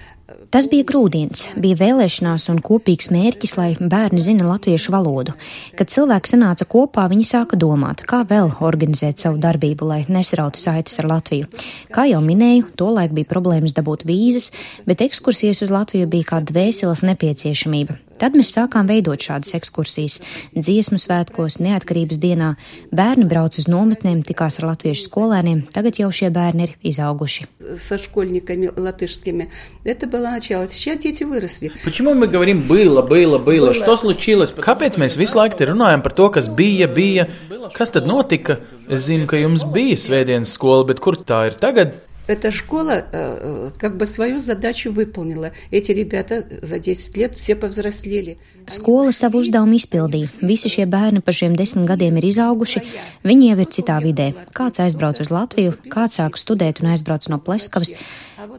Tas 0.53 0.69
bija 0.69 0.85
grūdienis, 0.89 1.47
bija 1.61 1.79
vēlēšanās 1.81 2.49
un 2.53 2.61
kopīgs 2.65 3.09
mērķis, 3.15 3.55
lai 3.59 3.71
bērni 3.81 4.21
zina 4.21 4.47
latviešu 4.49 4.93
valodu. 4.95 5.35
Kad 5.79 5.93
cilvēki 5.95 6.33
sanāca 6.35 6.67
kopā, 6.69 7.07
viņi 7.13 7.27
sāka 7.29 7.59
domāt, 7.61 8.05
kā 8.09 8.23
vēl 8.29 8.53
organizēt 8.61 9.23
savu 9.25 9.41
darbību, 9.43 9.89
lai 9.89 10.01
nesrautu 10.13 10.61
saites 10.61 10.99
ar 11.01 11.09
Latviju. 11.15 11.49
Kā 11.93 12.07
jau 12.11 12.21
minēju, 12.25 12.71
tolaik 12.79 13.17
bija 13.17 13.31
problēmas 13.33 13.77
dabūt 13.77 14.07
vīzas, 14.09 14.53
bet 14.89 15.05
ekskursijas 15.05 15.65
uz 15.65 15.73
Latviju 15.75 16.11
bija 16.13 16.35
kā 16.35 16.43
dvēseles 16.53 17.07
nepieciešamība. 17.09 17.99
Tad 18.22 18.34
mēs 18.34 18.50
sākām 18.56 18.88
veidot 18.90 19.22
šādas 19.22 19.54
ekskursijas. 19.60 20.22
Dziesmu 20.56 20.98
svētkos, 20.98 21.60
neatkarības 21.62 22.18
dienā 22.22 22.56
bērni 22.90 23.28
brauc 23.30 23.60
uz 23.62 23.68
nometnēm, 23.70 24.24
tikās 24.26 24.58
ar 24.58 24.72
latviešu 24.72 25.06
skolēniem, 25.06 25.68
tagad 25.74 26.00
jau 26.02 26.10
šie 26.10 26.32
bērni 26.34 26.66
ir 26.66 26.74
izauguši. 26.82 27.46
Со 27.78 28.00
школьниками 28.02 28.72
латышскими. 28.76 29.50
Это 29.84 30.08
было 30.08 30.32
начало. 30.32 30.68
Сейчас 30.70 30.98
дети 30.98 31.24
выросли. 31.24 31.72
Почему 31.84 32.16
мы 32.16 32.28
говорим 32.28 32.68
было, 32.68 33.04
было, 33.04 33.38
было? 33.38 33.74
Что 33.74 33.96
случилось? 33.96 34.52
Kāpēc 34.52 34.98
mēs 34.98 35.18
visu 35.18 35.38
laiku 35.38 35.62
te 35.62 35.70
runājam 35.70 36.02
par 36.02 36.18
to, 36.18 36.32
kas 36.34 36.50
bija, 36.50 36.88
bija? 36.88 37.28
Kas 37.74 37.94
tad 37.94 38.10
notika? 38.10 38.58
Es 38.90 39.06
zinu, 39.06 39.28
ka 39.30 39.38
jums 39.38 39.62
bija 39.62 39.98
svētdienas 40.00 40.58
skola, 40.58 40.88
bet 40.90 41.04
kur 41.04 41.22
tā 41.22 41.46
ir 41.52 41.60
tagad? 41.60 42.00
Эта 42.28 42.52
школа 42.52 43.06
э, 43.10 43.72
как 43.78 43.96
бы 43.96 44.06
свою 44.06 44.40
задачу 44.40 44.92
выполнила. 44.92 45.52
Эти 45.72 45.94
ребята 45.94 46.44
за 46.62 46.78
10 46.78 47.16
лет 47.16 47.36
все 47.36 47.56
повзрослели. 47.56 48.38
Skola 48.68 49.14
savu 49.16 49.40
uzdevumu 49.40 49.78
izpildīja. 49.80 50.28
Visi 50.44 50.68
šie 50.68 50.84
bērni 50.92 51.22
par 51.24 51.38
šiem 51.38 51.56
desmit 51.56 51.88
gadiem 51.88 52.20
ir 52.20 52.28
izauguši. 52.28 52.84
Viņi 53.24 53.54
jau 53.54 53.60
ir 53.64 53.70
citā 53.72 53.96
vidē. 54.04 54.34
Kāds 54.52 54.84
aizbrauc 54.84 55.22
uz 55.24 55.32
Latviju, 55.32 55.78
kāds 55.88 56.20
sāk 56.20 56.36
studēt 56.36 56.84
un 56.84 56.92
aizbrauc 56.92 57.30
no 57.32 57.40
Pleskavas. 57.40 57.96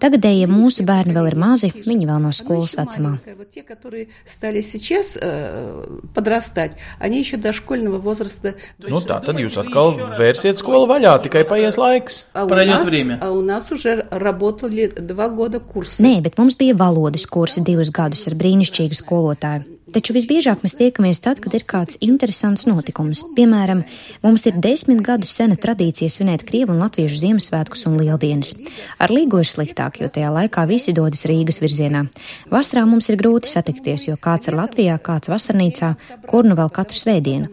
Tagadējie 0.04 0.48
mūsu 0.50 0.86
bērni 0.88 1.16
vēl 1.16 1.30
ir 1.32 1.36
mazi, 1.40 1.70
viņi 1.74 2.08
vēl 2.10 2.22
nav 2.24 2.34
skolas 2.38 2.75
vecumā. 2.78 3.13
Nu, 8.88 9.02
tā 9.04 9.20
tad 9.25 9.40
jūs 9.42 9.58
atkal 9.62 9.96
vērsiet 10.20 10.62
skolu 10.62 10.88
vaļā, 10.92 11.18
tikai 11.28 11.44
paies 11.50 11.80
laiks. 11.82 12.24
Nē, 16.04 16.16
bet 16.25 16.40
mums 16.42 16.58
bija 16.60 16.78
valodas 16.80 17.28
kursi 17.30 17.63
divus 17.66 17.94
gadus 17.94 18.28
ar 18.30 18.38
brīnišķīgu 18.40 19.00
skolotāju. 19.00 19.68
Taču 19.93 20.12
visbiežāk 20.12 20.61
mēs 20.64 20.75
tiekamies 20.76 21.21
tad, 21.25 21.38
kad 21.40 21.55
ir 21.57 21.64
kāds 21.69 21.97
interesants 22.05 22.67
notikums. 22.69 23.23
Piemēram, 23.37 23.83
mums 24.21 24.45
ir 24.50 24.59
desmit 24.61 25.00
gadus 25.05 25.33
sena 25.33 25.57
tradīcija 25.57 26.12
svinēt 26.12 26.45
krievu 26.49 26.75
un 26.75 26.83
latviešu 26.83 27.23
Ziemassvētkus 27.23 27.87
un 27.88 27.97
lieldienas. 28.00 28.52
Ar 29.00 29.12
Līgu 29.14 29.40
ir 29.40 29.49
sliktāk, 29.49 29.97
jo 30.02 30.11
tajā 30.12 30.28
laikā 30.35 30.67
visi 30.69 30.93
dodas 30.97 31.25
Rīgas 31.28 31.62
virzienā. 31.64 32.05
Vasarā 32.52 32.85
mums 32.88 33.09
ir 33.09 33.17
grūti 33.21 33.49
satikties, 33.49 34.11
jo 34.11 34.19
kāds 34.21 34.52
ir 34.52 34.59
Latvijā, 34.61 34.99
kāds 35.00 35.33
vasarnīcā, 35.33 35.95
kur 36.28 36.45
nu 36.45 36.59
vēl 36.59 36.69
katru 36.69 37.00
svētdienu. 37.00 37.49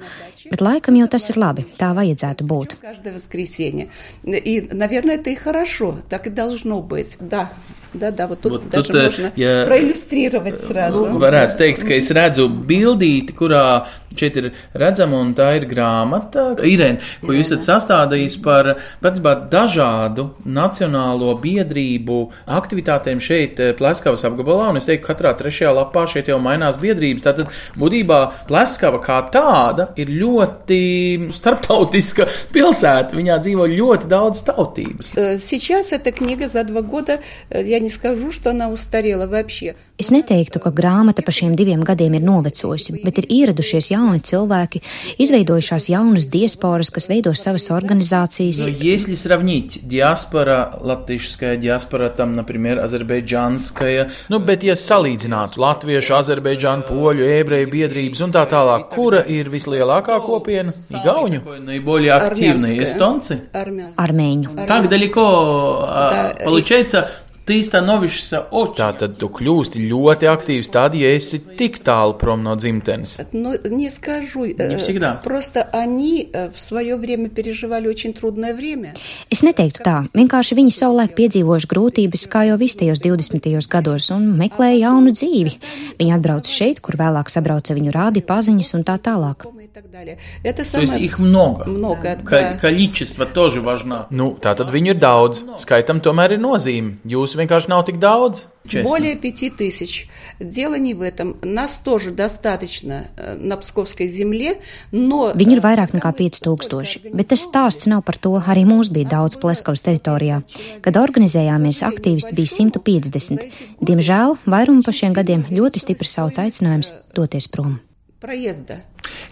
Bet 0.51 0.61
laikam 0.61 0.99
jau 0.99 1.07
tas 1.09 1.25
ir 1.31 1.39
labi, 1.41 1.63
tā 1.79 1.93
vajadzētu 1.97 2.45
būt. 2.45 2.75
Каждое 2.81 3.13
воскресенье. 3.15 3.89
И, 4.25 4.61
наверное, 4.71 5.15
это 5.15 5.31
и 5.31 5.35
хорошо, 5.35 5.97
так 6.09 6.27
и 6.27 6.29
должно 6.29 6.81
быть. 6.81 7.17
Да, 7.19 7.51
да, 7.93 8.11
да, 8.11 8.27
вот 8.27 8.41
тут 8.41 8.51
Вот 8.51 8.69
даже 8.69 8.87
тут, 8.87 8.95
э, 8.95 9.03
можно 9.03 9.31
я- 9.35 9.65
проиллюстрировать 9.65 10.59
сразу. 10.59 11.05
Nu, 11.05 11.19
varētu 11.19 11.57
teikt, 11.57 11.81
ka 11.87 11.93
es 11.93 12.11
redzu 12.11 12.49
bildīti, 12.49 13.33
kurā 13.33 13.85
šeit 14.15 14.37
ir 14.39 14.51
redzama, 14.73 15.19
un 15.19 15.33
tā 15.35 15.55
ir 15.59 15.67
grāmata, 15.69 16.55
Irēna, 16.65 17.01
ko 17.23 17.35
jūs 17.35 17.51
esat 17.51 17.65
sastādījis 17.67 18.37
par 18.43 18.75
patiesībā 19.03 19.33
dažādu 19.51 20.29
nacionālo 20.45 21.33
biedrību 21.41 22.19
aktivitātēm 22.47 23.21
šeit, 23.23 23.59
eh, 23.59 23.73
Pleskavas 23.77 24.23
apgabalā. 24.27 24.69
Un 24.69 24.77
es 24.77 24.85
teiktu, 24.85 25.05
ka 25.05 25.13
katrā 25.13 25.33
trešajā 25.37 25.73
lapā 25.75 26.05
šeit 26.07 26.27
jau 26.31 26.39
mainās 26.39 26.79
biedrības. 26.81 27.25
Tātad 27.25 27.51
būtībā 27.77 28.47
Pleskava 28.47 29.01
kā 29.03 29.19
tāda 29.31 29.89
ir 29.97 30.07
ļoti 30.07 31.31
starptautiska 31.35 32.27
pilsēta. 32.53 33.15
Viņā 33.15 33.39
dzīvo 33.43 33.67
ļoti 33.71 34.07
daudz 34.07 34.43
tautības. 34.47 35.13
Э, 35.15 35.37
Сейчас 35.37 35.93
эта 35.93 36.11
книга 36.11 36.47
за 36.47 36.63
два 36.63 36.81
года, 36.81 37.19
э, 37.49 37.63
я 37.65 37.79
не 37.79 37.89
скажу, 37.89 38.31
что 38.31 38.49
она 38.51 38.69
устарела 38.69 39.27
вообще. 39.27 39.75
Es 39.97 40.11
neteiktu, 40.11 40.59
ka 40.59 40.71
grāmata 40.71 41.23
pa 41.23 41.31
šiem 41.31 41.55
diviem 41.55 41.81
gadiem 41.83 42.15
ir 42.15 42.21
novecojusi, 42.21 43.03
bet 43.03 43.17
ir 43.17 43.25
ieradušies 43.29 43.91
jauni 43.91 43.98
cilvēki, 43.99 44.81
izveidojušās 45.17 45.89
jaunas 45.89 46.27
diasporas, 46.27 46.89
kas 46.89 47.09
veido 47.09 47.33
savas 47.33 47.69
organizācijas. 47.71 48.61
Но 48.61 48.67
если 48.67 49.15
сравнить 49.15 49.79
диаспора, 49.83 50.77
латышская 50.81 51.57
диаспора, 51.57 52.09
там, 52.09 52.35
например, 52.35 52.79
азербайджанская, 52.79 54.09
nu, 54.29 54.39
bet 54.39 54.63
ja 54.63 54.73
salīdzinātu 54.75 55.59
latviešu, 55.59 56.15
azerbaidžānu, 56.19 56.85
poļu, 56.89 57.25
ebreju 57.41 57.69
biedrības 57.71 58.21
un 58.25 58.31
tā 58.31 58.45
tālāk, 58.49 58.89
kura 58.93 59.21
ir 59.27 59.49
vislielākā 59.49 60.19
kopiena? 60.25 60.73
Igauņu? 60.91 61.41
Наиболее 61.59 62.13
активные 62.13 62.79
Армянская. 62.79 62.83
эстонцы? 62.83 63.39
Армянская. 63.53 64.05
Armēņu. 64.05 64.67
Так 64.67 64.89
далеко 64.89 65.85
а, 65.87 66.09
Да, 66.11 66.29
и- 66.31 66.43
получается 66.45 67.09
Ты 67.45 67.61
становишься 67.61 68.39
очень. 68.41 68.73
Tātad 68.75 69.19
tu 69.21 69.29
kļūsti 69.29 69.83
ļoti 69.85 70.25
aktīvs 70.25 70.69
tad, 70.73 70.95
ja 70.97 71.11
esi 71.13 71.37
tik 71.57 71.77
tālu 71.85 72.15
prom 72.17 72.41
no 72.41 72.55
dzimtenes. 72.57 73.19
Но 73.33 73.53
не 73.69 73.91
скажу. 73.91 74.45
Не 74.45 74.53
э, 74.57 74.77
всегда. 74.77 75.21
Просто 75.23 75.61
они 75.71 76.27
э, 76.33 76.49
в 76.49 76.59
свое 76.59 76.97
время 76.97 77.29
переживали 77.29 77.87
очень 77.87 78.13
трудное 78.13 78.55
время. 78.55 78.95
Es 79.29 79.45
neteiktu 79.45 79.85
tā, 79.85 80.01
vienkārši 80.17 80.57
viņi 80.57 80.73
savulaik 80.73 81.13
piedzīvojuši 81.13 81.69
grūtības, 81.69 82.25
kā 82.33 82.47
jau 82.49 82.57
visi 82.57 82.81
tajos 82.81 83.03
20. 83.05 83.69
gados, 83.69 84.09
un 84.09 84.25
meklēja 84.41 84.89
jaunu 84.89 85.13
dzīvi. 85.13 85.53
Viņi 86.01 86.17
atbrauca 86.17 86.49
šeit, 86.49 86.81
kur 86.81 86.97
vēlāk 86.97 87.29
sabrauca 87.29 87.77
viņu 87.77 87.93
rādi, 87.93 88.25
paziņas 88.25 88.73
un 88.73 88.89
tā 88.89 88.97
tālāk. 88.97 89.45
И 89.69 89.69
так 89.69 89.89
далее. 89.89 90.17
Это 90.43 90.57
То 90.57 90.79
есть 90.79 90.93
самое 90.93 91.05
их 91.05 91.19
много. 91.19 91.65
много. 91.65 92.15
Ka 92.23 92.53
да. 92.53 92.57
количество 92.57 93.25
тоже 93.25 93.61
важно. 93.61 94.07
Nu, 94.09 94.37
tā 94.39 94.55
tad 94.55 94.71
viņu 94.71 94.93
ir 94.93 94.99
daudz. 94.99 95.43
Skaitam 95.57 96.01
tomēr 96.01 96.35
ir 96.35 96.41
nozīme. 96.41 96.97
Jūs 97.05 97.35
vienkārši 97.37 97.69
nav 97.69 97.85
tik 97.85 97.99
daudz. 97.99 98.47
Čestni. 98.67 98.89
Более 98.89 99.15
пяти 99.15 99.49
тысяч. 99.51 100.07
Дело 100.39 100.75
не 100.75 100.95
в 100.95 101.01
этом. 101.01 101.37
Нас 101.43 101.77
тоже 101.77 102.09
достаточно 102.09 103.07
э, 103.15 103.35
на 103.35 103.57
Псковской 103.57 104.07
земле, 104.07 104.59
но... 104.91 105.31
Viņi 105.37 105.59
ir 105.59 105.61
vairāk 105.61 105.93
nekā 105.93 106.09
5000, 106.17 107.13
bet 107.13 107.29
tas 107.29 107.45
stāsts 107.45 107.85
nav 107.85 108.01
par 108.01 108.17
to. 108.17 108.33
Arī 108.41 108.65
mums 108.65 108.89
bija 108.89 109.11
daudz 109.13 109.37
Pleskavas 109.37 109.85
teritorijā. 109.85 110.41
Kad 110.81 110.97
organizējāmies, 110.97 111.83
aktīvisti 111.85 112.33
bija 112.33 112.55
150. 112.57 113.61
Diemžēl 113.85 114.39
vairumu 114.49 114.81
pa 114.81 114.95
šiem 114.95 115.13
gadiem 115.13 115.45
ļoti 115.51 115.85
stipri 115.85 116.09
sauc 116.09 116.41
aicinājums 116.41 116.89
doties 117.13 117.45
prom. 117.51 117.77
Проезда. 118.19 118.81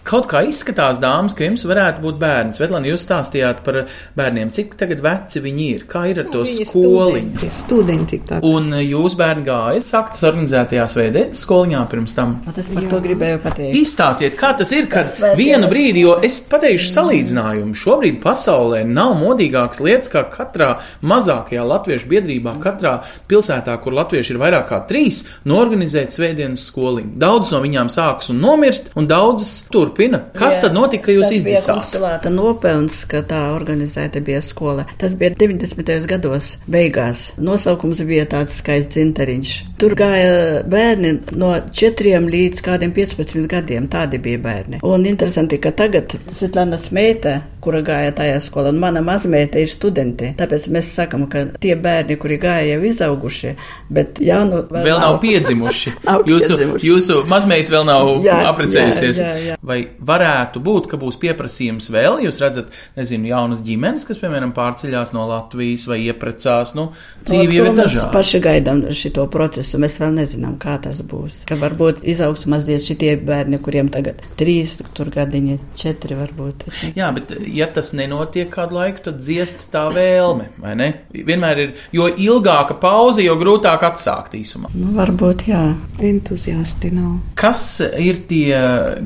Kaut 0.07 0.29
kā 0.31 0.43
izskatās, 0.47 1.01
dāmas, 1.03 1.35
ka 1.37 1.45
jums 1.47 1.65
varētu 1.69 2.03
būt 2.05 2.19
bērns. 2.21 2.59
Svetlana, 2.59 2.89
jūs 2.91 3.05
stāstījāt 3.05 3.63
par 3.65 3.81
bērniem. 4.17 4.53
Cik 4.55 4.75
tagad 4.79 5.03
veci 5.05 5.43
viņi 5.43 5.67
ir? 5.75 5.85
Kā 5.89 6.05
ir 6.11 6.23
ar 6.23 6.31
to 6.31 6.45
Viņi 6.45 6.67
skoliņu? 6.69 7.35
Studenti, 7.39 7.51
studenti 7.53 8.21
tā. 8.27 8.39
Un 8.45 8.71
jūs 8.79 9.15
bērni 9.19 9.45
gāja 9.47 9.83
saktas 9.83 10.23
organizētajā 10.29 10.87
svētdienas 10.95 11.43
skoliņā 11.45 11.83
pirms 11.91 12.15
tam. 12.17 12.37
Es 12.55 12.71
par 12.73 12.89
to 12.91 13.01
gribēju 13.03 13.41
pateikt. 13.43 13.77
Izstāstiet, 13.79 14.37
kā 14.39 14.53
tas 14.59 14.71
ir, 14.75 14.89
kad 14.91 15.09
Tas 15.09 15.37
vienu 15.37 15.69
brīdi, 15.71 16.03
jo 16.05 16.15
es 16.25 16.39
pateikšu 16.49 16.91
salīdzinājumu, 16.93 17.77
šobrīd 17.77 18.19
pasaulē 18.23 18.81
nav 18.87 19.15
modīgākas 19.19 19.81
lietas, 19.85 20.11
kā 20.13 20.25
katrā 20.31 20.69
mazākajā 21.05 21.63
latviešu 21.65 22.09
biedrībā, 22.11 22.55
katrā 22.63 22.97
pilsētā, 23.29 23.75
kur 23.83 23.95
latvieši 23.97 24.35
ir 24.35 24.41
vairāk 24.41 24.67
kā 24.71 24.81
trīs, 24.89 25.23
norganizēt 25.49 26.15
svētdienas 26.15 26.65
skoliņu. 26.69 27.15
Daudz 27.21 27.53
no 27.53 27.61
viņām 27.63 27.91
sākas 27.93 28.31
un 28.33 28.41
nomirst, 28.43 28.91
un 28.99 29.09
daudzas 29.09 29.53
turpina. 29.79 30.21
Kas 30.35 30.59
Jā, 30.59 30.67
tad 30.67 30.75
notika, 30.77 31.07
ka 31.07 31.15
jūs 31.15 31.27
tas 31.29 31.45
bija 31.47 31.61
izdzisāt? 31.63 32.29
nopelns, 32.35 33.01
ka 33.09 33.23
tā 33.27 33.41
organizēta 33.55 34.21
bija 34.25 34.41
skola. 34.45 34.85
Tas 34.99 35.15
bija 35.19 35.33
90. 35.39 36.07
gados 36.09 36.51
beigās. 36.69 37.29
Nosaukums 37.39 38.03
bija 38.07 38.27
tāds 38.29 38.59
skaists 38.59 38.97
dzinteriņš. 38.97 39.53
Tur 39.79 39.95
gāja 39.99 40.63
bērni 40.69 41.15
no 41.39 41.53
4 41.81 42.25
līdz 42.29 42.63
kādiem 42.65 42.93
15 42.95 43.47
gadiem. 43.51 43.87
Tādi 43.91 44.19
bija 44.21 44.41
bērni. 44.43 44.81
Un 44.83 45.05
interesanti, 45.09 45.59
ka 45.61 45.71
tagad 45.75 46.15
Svetlana 46.33 46.79
Smeita, 46.81 47.39
kura 47.63 47.81
gāja 47.85 48.11
tajā 48.15 48.37
skolā, 48.43 48.71
un 48.73 48.79
mana 48.81 49.01
mazmeita 49.05 49.59
ir 49.61 49.69
studenti. 49.71 50.31
Tāpēc 50.39 50.67
mēs 50.73 50.91
sakam, 50.95 51.25
ka 51.31 51.45
tie 51.61 51.75
bērni, 51.79 52.17
kuri 52.21 52.37
gāja 52.41 52.75
jau 52.75 52.83
izauguši, 52.89 53.53
bet 53.93 54.19
jaunu 54.23 54.63
Vēl 54.69 54.99
nav 55.01 55.17
piedzimuši. 55.23 55.93
Nav 56.09 56.23
jūsu, 56.29 56.53
piedzimuši. 56.55 56.87
jūsu 56.89 57.17
mazmeita 57.29 57.73
vēl 57.73 57.85
nav 57.87 58.09
Jā, 58.23 58.37
apprecējusies. 58.51 59.19
jā, 59.19 59.29
jā, 59.35 59.43
jā. 59.53 59.57
Vai 59.65 59.79
varētu 60.05 60.61
būt, 60.63 60.87
ka 60.91 60.97
būs 61.01 61.17
pieprasījums 61.21 61.89
vēl? 61.93 62.19
Jūs 62.25 62.39
redzat, 62.41 62.69
nezinu, 62.97 63.29
jaunas 63.31 63.61
ģimenes, 63.65 64.05
kas, 64.07 64.19
piemēram, 64.21 64.53
pārceļās 64.57 65.13
no 65.15 65.25
Latvijas 65.29 65.85
vai 65.89 65.99
ieprecās. 66.07 66.73
Nu, 66.77 66.89
dzīve 67.27 67.57
jau 67.57 67.65
to 67.65 67.71
ir 67.73 67.77
mēs 67.77 67.89
dažāda. 67.93 68.11
paši 68.15 68.41
gaidām 68.45 68.81
šo 68.95 69.25
procesu. 69.31 69.79
Mēs 69.81 69.99
vēl 70.01 70.15
nezinām, 70.17 70.55
kā 70.61 70.77
tas 70.83 71.01
būs. 71.05 71.43
Ka 71.49 71.57
varbūt 71.59 72.01
izaugs 72.07 72.45
mazliet 72.49 72.83
šitie 72.87 73.15
bērni, 73.25 73.59
kuriem 73.63 73.89
tagad 73.93 74.21
trīs, 74.39 74.77
tur 74.97 75.11
gadiņi, 75.13 75.59
četri 75.79 76.17
varbūt. 76.19 76.67
Jā, 76.97 77.11
bet 77.15 77.33
ja 77.55 77.67
tas 77.73 77.91
nenotiek 77.97 78.49
kādu 78.53 78.77
laiku, 78.79 79.03
tad 79.09 79.19
dziest 79.23 79.67
tā 79.73 79.85
vēlme, 79.93 80.49
vai 80.61 80.75
ne? 80.79 80.89
Vienmēr 81.13 81.61
ir, 81.63 81.73
jo 81.95 82.07
ilgāka 82.09 82.77
pauze, 82.79 83.23
jo 83.25 83.35
grūtāk 83.39 83.83
atsākt 83.87 84.35
īsumā. 84.39 84.71
Nu, 84.75 84.91
varbūt, 84.97 85.45
jā. 85.49 85.63
Entuziasti 85.99 86.91
nav. 86.95 87.17
Kas 87.39 87.81
ir 87.81 88.21
tie 88.29 88.55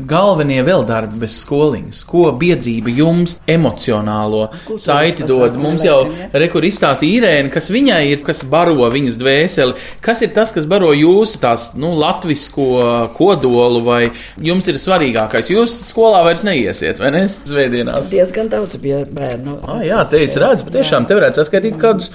galvenie 0.10 0.62
vēl 0.66 0.86
darbi 0.90 1.24
bez 1.24 1.40
skoliņas? 1.42 2.04
Ko 2.10 2.28
biedrība 2.38 2.94
jums 2.94 3.40
emocionālo 3.50 4.46
Kultūras 4.54 4.88
saiti 4.88 5.28
dod? 5.30 5.58
Mums 5.60 5.86
jau 5.86 6.00
rekur 6.34 6.66
izstāstīja 6.68 7.24
Irēna, 7.24 7.52
kas 7.54 7.70
viņai 7.74 8.02
ir, 8.12 8.24
kas 8.26 8.44
baro 8.50 8.90
viņas 8.94 9.18
dvēseli. 9.22 9.78
Kas 10.04 10.24
ir 10.26 10.34
tas, 10.36 10.54
kas 10.56 10.68
baro 10.70 10.92
jūsu 10.96 11.42
tās, 11.44 11.70
nu, 11.80 11.94
latvisko 12.00 13.10
kodolu, 13.18 13.84
vai 13.86 14.02
jums 14.42 14.70
ir 14.72 14.80
svarīgākais? 14.82 15.52
Jūs 15.54 15.76
skolā 15.90 16.24
vairs 16.26 16.44
neiesiet, 16.46 17.02
vai 17.02 17.14
ne? 17.16 17.26
Svētdienās. 17.30 18.12
Diezgan 18.34 18.50
daudz 18.50 18.78
bija 18.82 19.04
bērnu. 19.14 19.60
Ah, 19.70 19.84
jā, 19.86 20.00
te 20.10 20.24
es 20.26 20.34
redzu, 20.42 20.66
patiešām 20.66 21.06
te 21.06 21.14
varētu 21.14 21.38
saskaitīt 21.38 21.76
kādus, 21.78 22.08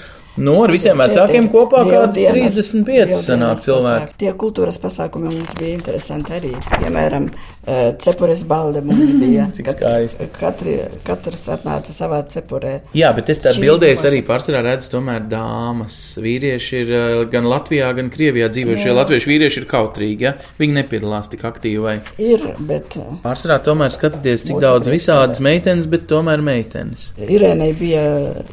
no 0.42 0.57
ar 0.64 0.73
visiem 0.75 0.99
vecākiem 0.99 1.49
kopā 1.52 1.85
kādi 1.88 2.26
35 2.33 3.14
sanāk 3.23 3.62
cilvēki. 3.64 4.16
Tie 4.23 4.33
kultūras 4.38 4.78
pasākumi 4.83 5.33
mums 5.33 5.54
bija 5.59 5.76
interesanti 5.76 6.35
arī. 6.37 6.52
Piemēram, 6.68 7.28
eh, 7.66 7.92
cepures 8.02 8.45
balde 8.49 8.83
mums 8.87 9.12
bija. 9.23 9.49
Cik 9.57 9.71
skaisti. 9.75 10.28
Katri, 10.38 10.76
katrs 11.07 11.47
atnāca 11.54 11.94
savā 11.94 12.20
cepurē. 12.31 12.74
Jā, 12.96 13.12
bet 13.16 13.33
es 13.35 13.42
Šī 13.48 13.62
bildēs 13.62 14.05
arī 14.09 14.20
pārsvarā 14.27 14.62
redzu, 14.66 14.92
tomēr 14.96 15.24
dāmas. 15.31 15.98
Vīrieši 16.22 16.83
ir 16.83 16.92
eh, 16.92 17.22
gan 17.33 17.48
Latvijā, 17.48 17.90
gan 17.96 18.11
Krievijā 18.12 18.51
dzīvojušie. 18.53 18.92
Latviešu 18.98 19.33
vīrieši 19.33 19.62
ir 19.62 19.68
kautrīgi, 19.70 20.29
ja 20.29 20.35
viņi 20.61 20.79
nepiedalās 20.81 21.31
tik 21.33 21.46
aktīvi. 21.48 21.81
Vai. 21.85 21.96
Ir, 22.22 22.44
bet 22.68 22.98
eh, 22.98 23.16
Pārsvarā 23.24 23.61
tomēr 23.64 23.92
skatāties, 23.94 24.46
cik 24.48 24.62
daudz 24.62 24.90
visādas 24.92 25.42
meitenes, 25.44 25.88
bet 25.90 26.09
tomēr 26.11 26.42
meitenes. 26.44 27.12
Irēnai 27.29 27.72
bija 27.79 28.05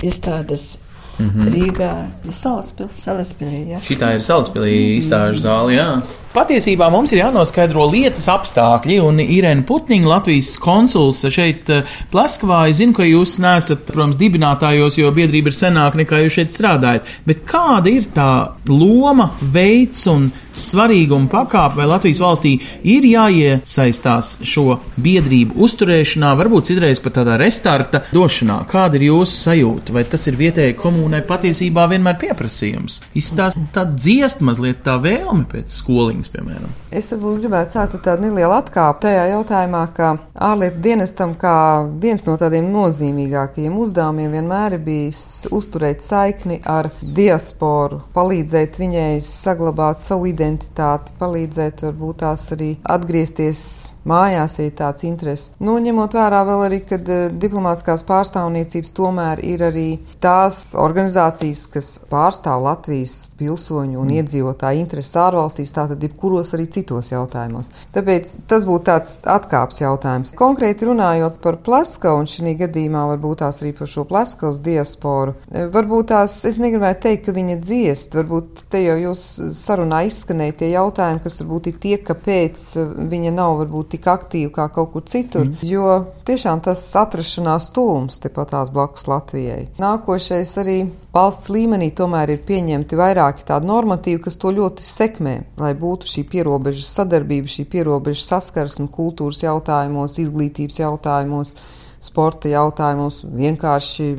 izstādes 0.06 0.76
Mhm. 1.19 1.49
Rīgā. 1.54 1.91
Salaspils. 2.32 2.97
Salaspilī, 2.99 3.62
jā. 3.71 3.80
Šitā 3.86 4.15
ir 4.17 4.23
salaspēlī 4.25 4.75
izstāžu 4.99 5.39
zāle, 5.45 5.78
jā. 5.78 5.89
Patiesībā 6.36 6.89
mums 6.91 7.13
ir 7.13 7.21
jānoskaidro 7.21 7.86
lietas 7.88 8.26
apstākļi, 8.28 8.98
un 9.00 9.21
Irēna 9.24 9.63
Putniņa, 9.63 10.10
Latvijas 10.10 10.50
konsuls 10.60 11.21
šeit 11.32 11.71
eh, 11.71 11.93
Plaskavā, 12.12 12.65
es 12.67 12.82
zinu, 12.82 12.91
ka 12.98 13.08
jūs 13.08 13.38
neesat, 13.39 13.86
protams, 13.88 14.19
dibinātājos, 14.19 14.98
jo 15.00 15.13
biedrība 15.15 15.54
ir 15.54 15.56
senāka 15.56 16.02
nekā 16.02 16.19
jūs 16.26 16.36
šeit 16.36 16.52
strādājat, 16.52 17.08
bet 17.24 17.45
kāda 17.48 17.93
ir 17.93 18.10
tā 18.12 18.32
loma, 18.67 19.30
veids 19.39 20.04
un 20.12 20.28
svarīguma 20.56 21.30
pakāpe, 21.32 21.80
vai 21.80 21.88
Latvijas 21.89 22.21
valstī 22.24 22.56
ir 22.88 23.06
jāiesaistās 23.08 24.36
šo 24.45 24.80
biedrību 25.02 25.58
uzturēšanā, 25.65 26.32
varbūt 26.39 26.71
citreiz 26.71 27.02
pat 27.04 27.17
tādā 27.19 27.38
restarta 27.41 28.04
došanā? 28.15 28.62
Kāda 28.71 29.00
ir 29.00 29.08
jūsu 29.10 29.39
sajūta? 29.41 29.95
Vai 29.95 30.06
tas 30.10 30.28
ir 30.30 30.39
vietējai 30.39 30.78
komunai 30.80 31.21
patiesībā 31.28 31.88
vienmēr 31.91 32.19
pieprasījums? 32.21 33.02
Izstāst 33.17 33.60
tā 33.76 33.86
dziest 33.91 34.43
mazliet 34.45 34.84
tā 34.86 34.98
vēlme 35.04 35.48
pēc 35.52 35.76
skoliņas, 36.25 36.31
piemēram. 36.33 36.73
Es 36.91 37.11
varbūt 37.11 37.41
gribētu 37.43 37.75
sākt 37.75 37.95
ar 37.97 38.01
tādu 38.05 38.25
nelielu 38.25 38.53
atkāpi 38.55 39.05
tajā 39.05 39.25
jautājumā, 39.31 39.83
ka 39.95 40.17
ārlietu 40.33 40.81
dienestam 40.81 41.35
kā 41.35 41.85
viens 42.01 42.25
no 42.25 42.38
tādiem 42.38 42.69
nozīmīgākajiem 42.73 43.77
uzdevumiem 43.77 44.31
vienmēr 44.31 44.77
ir 44.77 44.83
bijis 44.85 45.47
uzturēt 45.51 46.01
saikni 46.01 46.61
ar 46.65 46.89
diasporu, 47.01 48.01
palīdzēt 48.15 48.79
viņai 48.79 49.19
saglabāt 49.21 49.99
savu 49.99 50.29
identitāti, 50.31 51.15
palīdzēt 51.19 51.85
varbūt 51.85 52.23
tās 52.23 52.51
arī 52.55 52.75
atgriezties 52.83 53.94
mājās, 54.10 54.60
ir 54.62 54.74
tāds 54.78 55.06
interesi. 55.08 55.52
Nu, 55.63 55.78
ņemot 55.82 56.15
vērā 56.15 56.41
vēl 56.48 56.65
arī, 56.68 56.80
ka 56.88 57.00
diplomātiskās 57.34 58.06
pārstāvniecības 58.08 58.94
tomēr 58.96 59.41
ir 59.46 59.65
arī 59.70 59.88
tās 60.24 60.76
organizācijas, 60.80 61.65
kas 61.74 61.91
pārstāv 62.12 62.63
Latvijas 62.65 63.15
pilsoņu 63.39 64.00
un 64.02 64.13
iedzīvotāju 64.15 64.84
intereses 64.84 65.18
ārvalstīs, 65.20 65.74
tātad 65.76 66.04
jebkuros 66.06 66.54
arī 66.56 66.68
citos 66.72 67.12
jautājumos. 67.13 67.72
Tāpēc 67.96 68.36
tas 68.50 68.68
būtu 68.68 68.88
tāds 68.91 69.18
atkāps 69.30 69.82
jautājums. 69.82 70.36
Konkrēti 70.38 70.89
runājot 70.89 71.41
par 71.44 71.60
Plaskavu, 71.65 72.22
un 72.24 72.30
šī 72.30 72.56
gadījumā 72.60 73.06
varbūt 73.13 73.41
tās 73.41 73.62
arī 73.63 73.74
par 73.78 73.89
šo 73.89 74.06
Plaskavas 74.10 74.62
diasporu, 74.63 75.36
e, 75.50 75.65
varbūt 75.74 76.12
tās 76.13 76.38
es 76.48 76.60
negribētu 76.62 77.08
teikt, 77.08 77.26
ka 77.26 77.36
viņa 77.36 77.58
dziest, 77.63 78.15
varbūt 78.18 78.65
te 78.72 78.84
jau 78.84 78.98
jūs 79.02 79.24
sarunā 79.58 80.04
izskanēja 80.10 80.58
tie 80.62 80.72
jautājumi, 80.76 81.24
kas 81.24 81.41
varbūt 81.41 81.72
ir 81.72 81.80
tie, 81.82 81.96
kāpēc 82.06 82.65
e, 82.78 82.86
viņa 83.15 83.34
nav 83.36 83.58
varbūt 83.63 83.94
tik 83.95 84.08
aktīva 84.12 84.51
kā 84.53 84.67
kaut 84.75 84.91
kur 84.93 85.05
citur, 85.10 85.47
mm. 85.47 85.63
jo 85.65 85.95
tiešām 86.27 86.62
tas 86.65 86.84
atrašanās 86.99 87.71
tūms 87.75 88.19
tepat 88.23 88.53
tās 88.53 88.71
blakus 88.73 89.08
Latvijai. 89.10 89.69
Nākošais 89.81 90.53
arī 90.62 90.77
valsts 91.15 91.49
līmenī 91.53 91.91
tomēr 91.95 92.36
ir 92.36 92.43
pieņemti 92.47 92.99
vairāki 92.99 93.47
tādi 93.47 93.69
normatīvi, 93.69 94.21
kas 94.25 94.38
to 94.41 94.51
ļoti 94.55 94.86
sekmē, 94.86 95.36
lai 95.62 95.71
būtu 95.79 96.12
šī 96.12 96.25
pierobežas 96.34 96.91
sadarbība, 96.99 97.51
šī 97.51 97.67
pierobežas 97.71 98.27
saskarsme 98.34 98.89
kultūras 98.93 99.43
jautājumos, 99.45 100.19
izglītības 100.21 100.81
jautājumos, 100.84 101.55
sporta 102.03 102.51
jautājumos, 102.51 103.23
vienkārši 103.25 104.12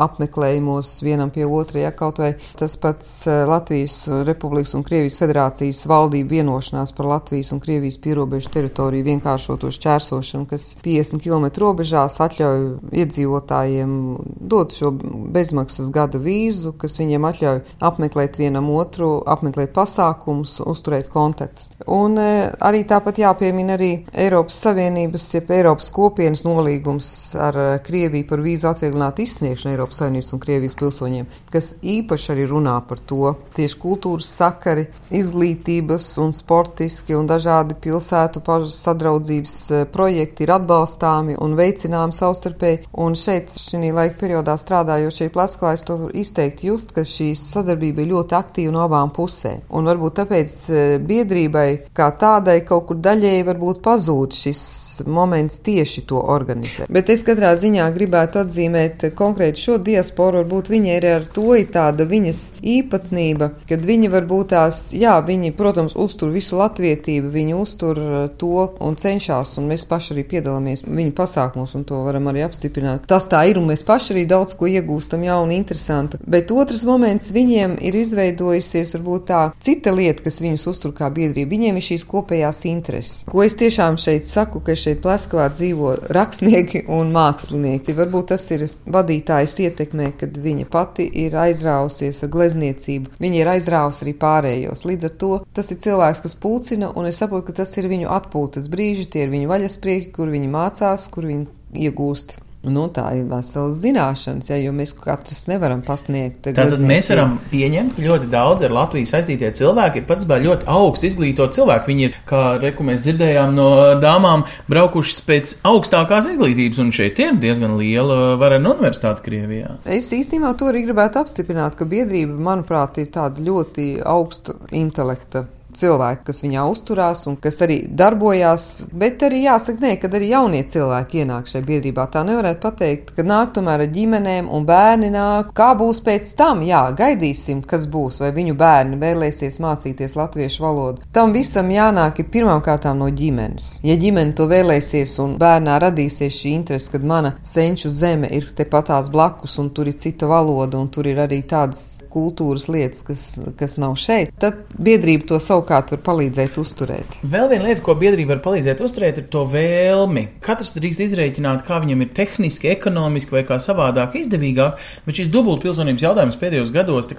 apmeklējumos 0.00 0.92
vienam 1.04 1.32
pie 1.34 1.46
otra, 1.46 1.84
ja 1.84 1.92
kaut 1.96 2.20
vai 2.22 2.32
tas 2.58 2.76
pats 2.80 3.12
eh, 3.26 3.42
Latvijas 3.48 4.02
Republikas 4.26 4.74
un 4.78 4.84
Krievijas 4.86 5.18
federācijas 5.20 5.84
valdību 5.90 6.36
vienošanās 6.36 6.94
par 6.96 7.10
Latvijas 7.10 7.52
un 7.54 7.62
Krievijas 7.62 7.98
pierobežu 8.02 8.52
teritoriju 8.54 9.06
vienkāršoto 9.10 9.70
šķērsošanu, 9.74 10.48
kas 10.50 10.70
50 10.84 11.22
km 11.24 11.48
robežās 11.62 12.20
atļauj 12.24 12.66
iedzīvotājiem 13.02 13.94
dot 14.40 14.74
šo 14.76 14.92
bezmaksas 15.34 15.90
gada 15.94 16.20
vīzu, 16.22 16.74
kas 16.80 16.98
viņiem 17.00 17.26
atļauj 17.28 17.60
apmeklēt 17.90 18.38
vienam 18.40 18.70
otru, 18.74 19.12
apmeklēt 19.30 19.74
pasākumus, 19.76 20.58
uzturēt 20.64 21.10
kontaktus. 21.12 21.70
Un 21.90 22.18
e, 22.20 22.28
arī 22.62 22.82
tāpat 22.88 23.20
jāpiemina 23.22 23.76
arī 23.76 23.90
Eiropas 24.14 24.60
Savienības, 24.64 25.26
jeb 25.36 25.50
Eiropas 25.54 25.90
kopienas 25.94 26.44
nolīgums 26.46 27.10
ar 27.38 27.58
e, 27.58 27.68
Krieviju 27.86 28.28
par 28.30 28.44
vīzu 28.44 28.70
atvieglinātu 28.70 29.24
izsniegšanu 29.26 29.74
Eiropas 29.74 29.89
Savienības 29.96 30.32
un 30.34 30.42
Krievijas 30.42 30.76
pilsoņiem, 30.78 31.28
kas 31.52 31.74
īpaši 31.82 32.32
arī 32.34 32.46
runā 32.50 32.76
par 32.88 33.00
to. 33.10 33.34
Tieši 33.56 33.78
kultūras 33.80 34.28
sakari, 34.40 34.86
izglītības 35.14 36.06
un 36.22 36.34
sportiski 36.36 37.16
un 37.18 37.28
dažādi 37.30 37.76
pilsētu 37.80 38.42
sadraudzības 38.74 39.54
e, 39.70 39.82
projekti 39.92 40.46
ir 40.46 40.54
atbalstāmi 40.56 41.36
un 41.40 41.56
veicināmi 41.58 42.16
savstarpēji. 42.16 42.84
Un 43.00 43.16
šeit, 43.18 43.52
šī 43.56 43.92
laika 43.94 44.18
periodā 44.20 44.56
strādājot 44.60 45.16
šeit 45.16 45.34
Plaskavā, 45.34 45.74
es 45.76 45.84
to 45.86 46.10
izteikti 46.14 46.70
just, 46.70 46.94
ka 46.96 47.04
šī 47.06 47.32
sadarbība 47.38 48.04
ir 48.04 48.12
ļoti 48.14 48.36
aktīva 48.38 48.74
no 48.74 48.84
abām 48.84 49.12
pusēm. 49.14 49.64
Un 49.76 49.90
varbūt 49.90 50.18
tāpēc 50.20 50.56
e, 50.70 50.84
biedrībai 51.06 51.68
kā 51.96 52.10
tādai 52.20 52.60
kaut 52.66 52.88
kur 52.90 53.00
daļēji 53.02 53.46
varbūt 53.48 53.82
pazūd 53.84 54.36
šis 54.36 54.62
moments 55.10 55.60
tieši 55.66 56.04
to 56.10 56.20
organizēt. 56.20 56.90
Bet 56.92 57.10
es 57.12 57.24
katrā 57.26 57.52
ziņā 57.58 57.88
gribētu 57.96 58.42
atzīmēt 58.44 59.10
konkrēti 59.18 59.64
šo 59.64 59.79
diasporu, 59.84 60.42
varbūt 60.42 60.70
viņa 60.72 60.96
ir 60.98 61.08
ar 61.10 61.26
to 61.34 61.54
ir 61.58 61.68
tāda 61.72 62.06
viņas 62.08 62.42
īpatnība, 62.60 63.50
kad 63.68 63.84
viņa 63.86 64.12
varbūt 64.12 64.52
tās, 64.54 64.82
jā, 64.96 65.16
viņi, 65.24 65.52
protams, 65.56 65.96
uztur 65.98 66.32
visu 66.34 66.58
latvietību, 66.60 67.30
viņi 67.34 67.56
uztur 67.56 68.00
e, 68.00 68.22
to 68.40 68.66
un 68.80 68.98
cenšas, 69.00 69.56
un 69.60 69.68
mēs 69.70 69.86
paši 69.88 70.14
arī 70.16 70.24
piedalāmies 70.34 70.84
viņu 70.86 71.14
pasākumos, 71.16 71.74
un 71.78 71.86
to 71.88 72.00
varam 72.06 72.30
arī 72.30 72.44
apstiprināt. 72.46 73.06
Tas 73.10 73.28
tā 73.30 73.42
ir, 73.50 73.60
un 73.60 73.68
mēs 73.70 73.84
paši 73.86 74.14
arī 74.14 74.26
daudz 74.30 74.56
ko 74.58 74.68
iegūstam 74.70 75.24
jaunu, 75.26 75.54
interesantu. 75.56 76.20
Bet 76.30 76.52
otrs 76.54 76.84
moments 76.88 77.30
viņiem 77.34 77.76
ir 77.86 77.98
izveidojusies 78.00 78.96
varbūt 78.96 79.28
tā 79.30 79.42
cita 79.62 79.94
lieta, 79.94 80.24
kas 80.26 80.40
viņus 80.42 80.66
uztur 80.72 80.94
kā 80.96 81.10
biedrība. 81.14 81.50
Viņiem 81.54 81.78
ir 81.78 81.86
šīs 81.86 82.06
kopējās 82.10 82.64
intereses. 82.70 83.22
Ko 83.30 83.44
es 83.44 83.56
tiešām 83.60 83.98
šeit 84.00 84.28
saku, 84.28 84.62
ka 84.64 84.76
šeit 84.78 85.02
Pleskavā 85.04 85.48
dzīvo 85.52 85.94
rakstnieki 86.12 86.84
un 86.92 87.12
mākslinieki. 87.14 87.96
Varbūt 87.98 88.32
tas 88.34 88.46
ir 88.54 88.68
vadītājs 88.90 89.56
ietekmē, 89.66 90.10
kad 90.20 90.36
viņa 90.40 90.66
pati 90.72 91.06
ir 91.24 91.36
aizrāvusies 91.38 92.22
ar 92.24 92.32
glezniecību. 92.34 93.14
Viņa 93.22 93.40
ir 93.40 93.52
aizrāvusi 93.54 94.04
arī 94.06 94.16
pārējos. 94.20 94.84
Līdz 94.88 95.10
ar 95.10 95.16
to 95.22 95.32
tas 95.56 95.72
ir 95.72 95.80
cilvēks, 95.86 96.24
kas 96.26 96.38
pulcina, 96.42 96.92
un 96.96 97.08
es 97.10 97.20
saprotu, 97.22 97.50
ka 97.50 97.60
tas 97.62 97.74
ir 97.78 97.90
viņu 97.90 98.10
atpūtas 98.18 98.70
brīži, 98.72 99.08
tie 99.12 99.26
ir 99.26 99.34
viņu 99.34 99.50
vaļasprieki, 99.50 100.12
kur 100.16 100.32
viņi 100.32 100.52
mācās, 100.52 101.08
kur 101.12 101.28
viņi 101.30 101.86
iegūst. 101.86 102.38
Nu, 102.60 102.82
tā 102.92 103.06
ir 103.16 103.24
vesela 103.24 103.70
zināšanas, 103.72 104.50
ja, 104.50 104.58
jo 104.60 104.74
mēs 104.76 104.92
katrs 104.92 105.46
nevaram 105.48 105.80
pasniegt. 105.84 106.42
Tātad 106.44 106.82
mēs 106.84 107.08
varam 107.08 107.38
pieņemt, 107.48 107.94
ka 107.96 108.04
ļoti 108.04 108.26
daudz 108.32 108.66
ar 108.66 108.74
Latviju 108.76 109.08
saistītie 109.08 109.48
cilvēki 109.56 110.02
ir 110.02 110.08
pats 110.08 110.28
ļoti 110.28 110.68
augstu 110.68 111.08
izglītoti 111.08 111.56
cilvēki. 111.56 111.88
Viņi 111.88 112.04
ir, 112.04 112.18
kā 112.28 112.42
reku 112.60 112.84
mēs 112.84 113.00
dzirdējām 113.06 113.54
no 113.56 113.68
dāmām, 114.02 114.44
braukušas 114.68 115.22
pēc 115.24 115.54
augstākās 115.70 116.28
izglītības, 116.34 116.82
un 116.84 116.92
šeit 116.92 117.22
ir 117.24 117.38
diezgan 117.40 117.78
liela 117.80 118.36
varena 118.40 118.74
universitāte 118.74 119.24
Krievijā. 119.24 119.78
Es 119.88 120.10
īstenībā 120.12 120.52
to 120.60 120.68
arī 120.68 120.84
gribētu 120.84 121.22
apstiprināt, 121.22 121.80
ka 121.80 121.88
biedrība, 121.88 122.36
manuprāt, 122.50 123.00
ir 123.00 123.08
tāda 123.14 123.40
ļoti 123.40 123.88
augstu 124.04 124.58
intelekta 124.76 125.46
cilvēki, 125.76 126.24
kas 126.26 126.42
viņā 126.44 126.64
uzturās 126.70 127.24
un 127.30 127.36
kas 127.40 127.60
arī 127.64 127.80
darbojās, 127.86 128.66
bet 128.92 129.22
arī 129.26 129.44
jāsaka, 129.46 129.82
nē, 129.84 129.92
kad 130.02 130.14
arī 130.16 130.30
jaunie 130.32 130.62
cilvēki 130.68 131.22
ienāk 131.24 131.50
šajā 131.50 131.66
biedrībā. 131.66 132.06
Tā 132.12 132.24
nevarētu 132.26 132.62
pateikt, 132.62 133.12
ka 133.16 133.24
nāk 133.26 133.54
tomēr 133.56 133.84
ar 133.84 133.92
ģimenēm 133.94 134.50
un 134.50 134.66
bērni 134.68 135.10
nāk. 135.14 135.52
Kā 135.56 135.70
būs 135.78 136.02
pēc 136.06 136.34
tam? 136.38 136.64
Jā, 136.66 136.82
gaidīsim, 136.96 137.62
kas 137.66 137.86
būs, 137.90 138.20
vai 138.22 138.32
viņu 138.36 138.56
bērni 138.58 139.00
vēlēsies 139.00 139.60
mācīties 139.62 140.16
latviešu 140.18 140.64
valodu. 140.64 141.06
Tam 141.14 141.34
visam 141.36 141.70
jānāk 141.72 142.22
ir 142.22 142.30
pirmām 142.32 142.62
kārtām 142.64 143.00
no 143.00 143.10
ģimenes. 143.10 143.80
Ja 143.86 143.96
ģimene 144.00 144.34
to 144.36 144.48
vēlēsies 144.50 145.16
un 145.22 145.36
bērnā 145.40 145.78
radīsies 145.82 146.40
šī 146.42 146.54
interese, 146.58 146.92
kad 146.94 147.04
mana 147.06 147.34
senču 147.46 147.90
zeme 147.92 148.28
ir 148.34 148.50
tepatās 148.56 149.10
blakus 149.12 149.58
un 149.62 149.70
tur 149.74 149.90
ir 149.90 149.98
cita 150.00 150.28
valoda 150.30 150.78
un 150.78 150.88
tur 150.92 151.08
ir 151.10 151.20
arī 151.22 151.42
tādas 151.46 152.02
kultūras 152.12 152.68
lietas, 152.72 153.04
kas, 153.06 153.24
kas 153.58 153.76
nav 153.80 153.96
šeit, 154.00 154.32
tad 154.40 154.64
biedrība 154.78 155.28
to 155.32 155.40
savu 155.42 155.59
savukārt 155.60 155.92
var 155.92 156.00
palīdzēt 156.04 156.56
uzturēt. 156.60 157.18
Vēl 157.22 157.48
viena 157.50 157.68
lieta, 157.68 157.82
ko 157.84 157.94
biedrība 157.98 158.34
var 158.34 158.42
palīdzēt 158.44 158.80
uzturēt, 158.80 159.18
ir 159.20 159.26
to 159.32 159.44
vēlmi. 159.48 160.40
Katrs 160.44 160.72
drīkst 160.76 161.02
izrēķināt, 161.04 161.64
kā 161.66 161.80
viņam 161.82 162.04
ir 162.04 162.12
tehniski, 162.16 162.70
ekonomiski 162.72 163.34
vai 163.34 163.42
kā 163.44 163.58
savādāk 163.60 164.16
izdevīgāk, 164.20 164.78
bet 165.04 165.20
šis 165.20 165.30
dubultpilsonības 165.34 166.06
jautājums 166.06 166.38
pēdējos 166.40 166.72
gados 166.72 167.10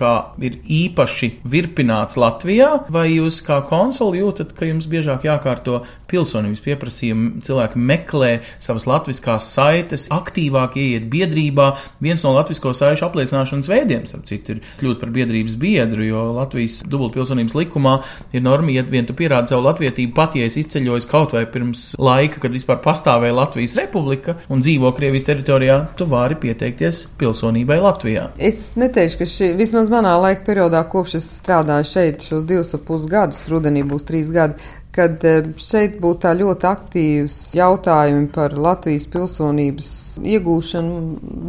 ir 0.41 0.58
īpaši 0.65 1.32
virpināts 1.45 2.17
Latvijā. 2.17 2.88
Vai 2.89 3.08
jūs 3.12 3.41
kā 3.45 3.62
konsuli 3.67 4.21
jūtat, 4.21 4.56
ka 4.58 4.65
jums 4.65 4.88
biežāk 4.89 5.27
jākārto 5.27 5.84
pilsonības 6.10 6.63
pieprasījumi, 6.65 7.43
cilvēki 7.45 7.80
meklē 7.80 8.32
savas 8.60 8.88
latviskās 8.89 9.51
saites, 9.54 10.08
aktīvāk 10.12 10.80
ieiet 10.82 11.08
biedrībā? 11.12 11.71
Viens 12.01 12.25
no 12.25 12.34
latvisko 12.38 12.73
saišu 12.77 13.06
apliecināšanas 13.10 13.69
veidiem, 13.71 14.08
starp 14.10 14.25
citu, 14.30 14.58
ir 14.58 14.65
kļūt 14.82 15.04
par 15.04 15.13
biedrības 15.13 15.58
biedru, 15.62 16.06
jo 16.08 16.25
Latvijas 16.39 16.82
dubultpilsonības 16.89 17.58
likumā 17.60 17.99
ir 18.31 18.43
norma, 18.43 18.71
ja 18.71 18.83
vien 18.87 19.07
tu 19.07 19.15
pierādi 19.17 19.51
savu 19.51 19.65
latvietību, 19.67 20.13
pat 20.15 20.35
ja 20.39 20.47
es 20.47 20.57
izceļoju 20.59 21.07
kaut 21.11 21.35
vai 21.35 21.43
pirms 21.49 21.91
laika, 22.01 22.41
kad 22.43 22.53
vispār 22.55 22.81
pastāvēja 22.83 23.37
Latvijas 23.37 23.75
republika 23.79 24.37
un 24.51 24.63
dzīvo 24.63 24.91
Krievijas 24.97 25.27
teritorijā, 25.29 25.77
tu 25.99 26.07
vari 26.09 26.37
pieteikties 26.39 27.05
pilsonībai 27.19 27.79
Latvijā. 27.83 28.29
Es 28.39 28.63
neteikšu, 28.79 29.21
ka 29.21 29.29
šī 29.29 29.51
vismaz 29.59 29.91
manā 29.93 30.13
laika 30.21 30.45
periodā, 30.47 30.83
kopš 30.91 31.17
es 31.19 31.31
strādāju 31.41 31.89
šeit 31.91 32.27
šos 32.27 32.45
divus 32.49 32.75
ap 32.77 32.85
pus 32.87 33.07
gadus, 33.09 33.43
rudenī 33.51 33.83
būs 33.87 34.07
trīs 34.07 34.31
gadi, 34.33 34.59
kad 34.95 35.23
e, 35.23 35.35
šeit 35.61 35.97
būtu 36.03 36.25
tā 36.25 36.33
ļoti 36.35 36.67
aktīvs 36.67 37.37
jautājumi 37.55 38.27
par 38.35 38.55
Latvijas 38.59 39.07
pilsonības 39.11 39.91
iegūšanu, 40.33 40.97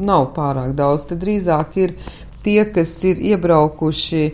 nav 0.07 0.31
pārāk 0.37 0.77
daudz. 0.79 1.09
Te 1.11 1.19
drīzāk 1.19 1.79
ir 1.83 1.97
tie, 2.45 2.63
kas 2.75 2.95
ir 3.09 3.23
iebraukuši 3.33 4.25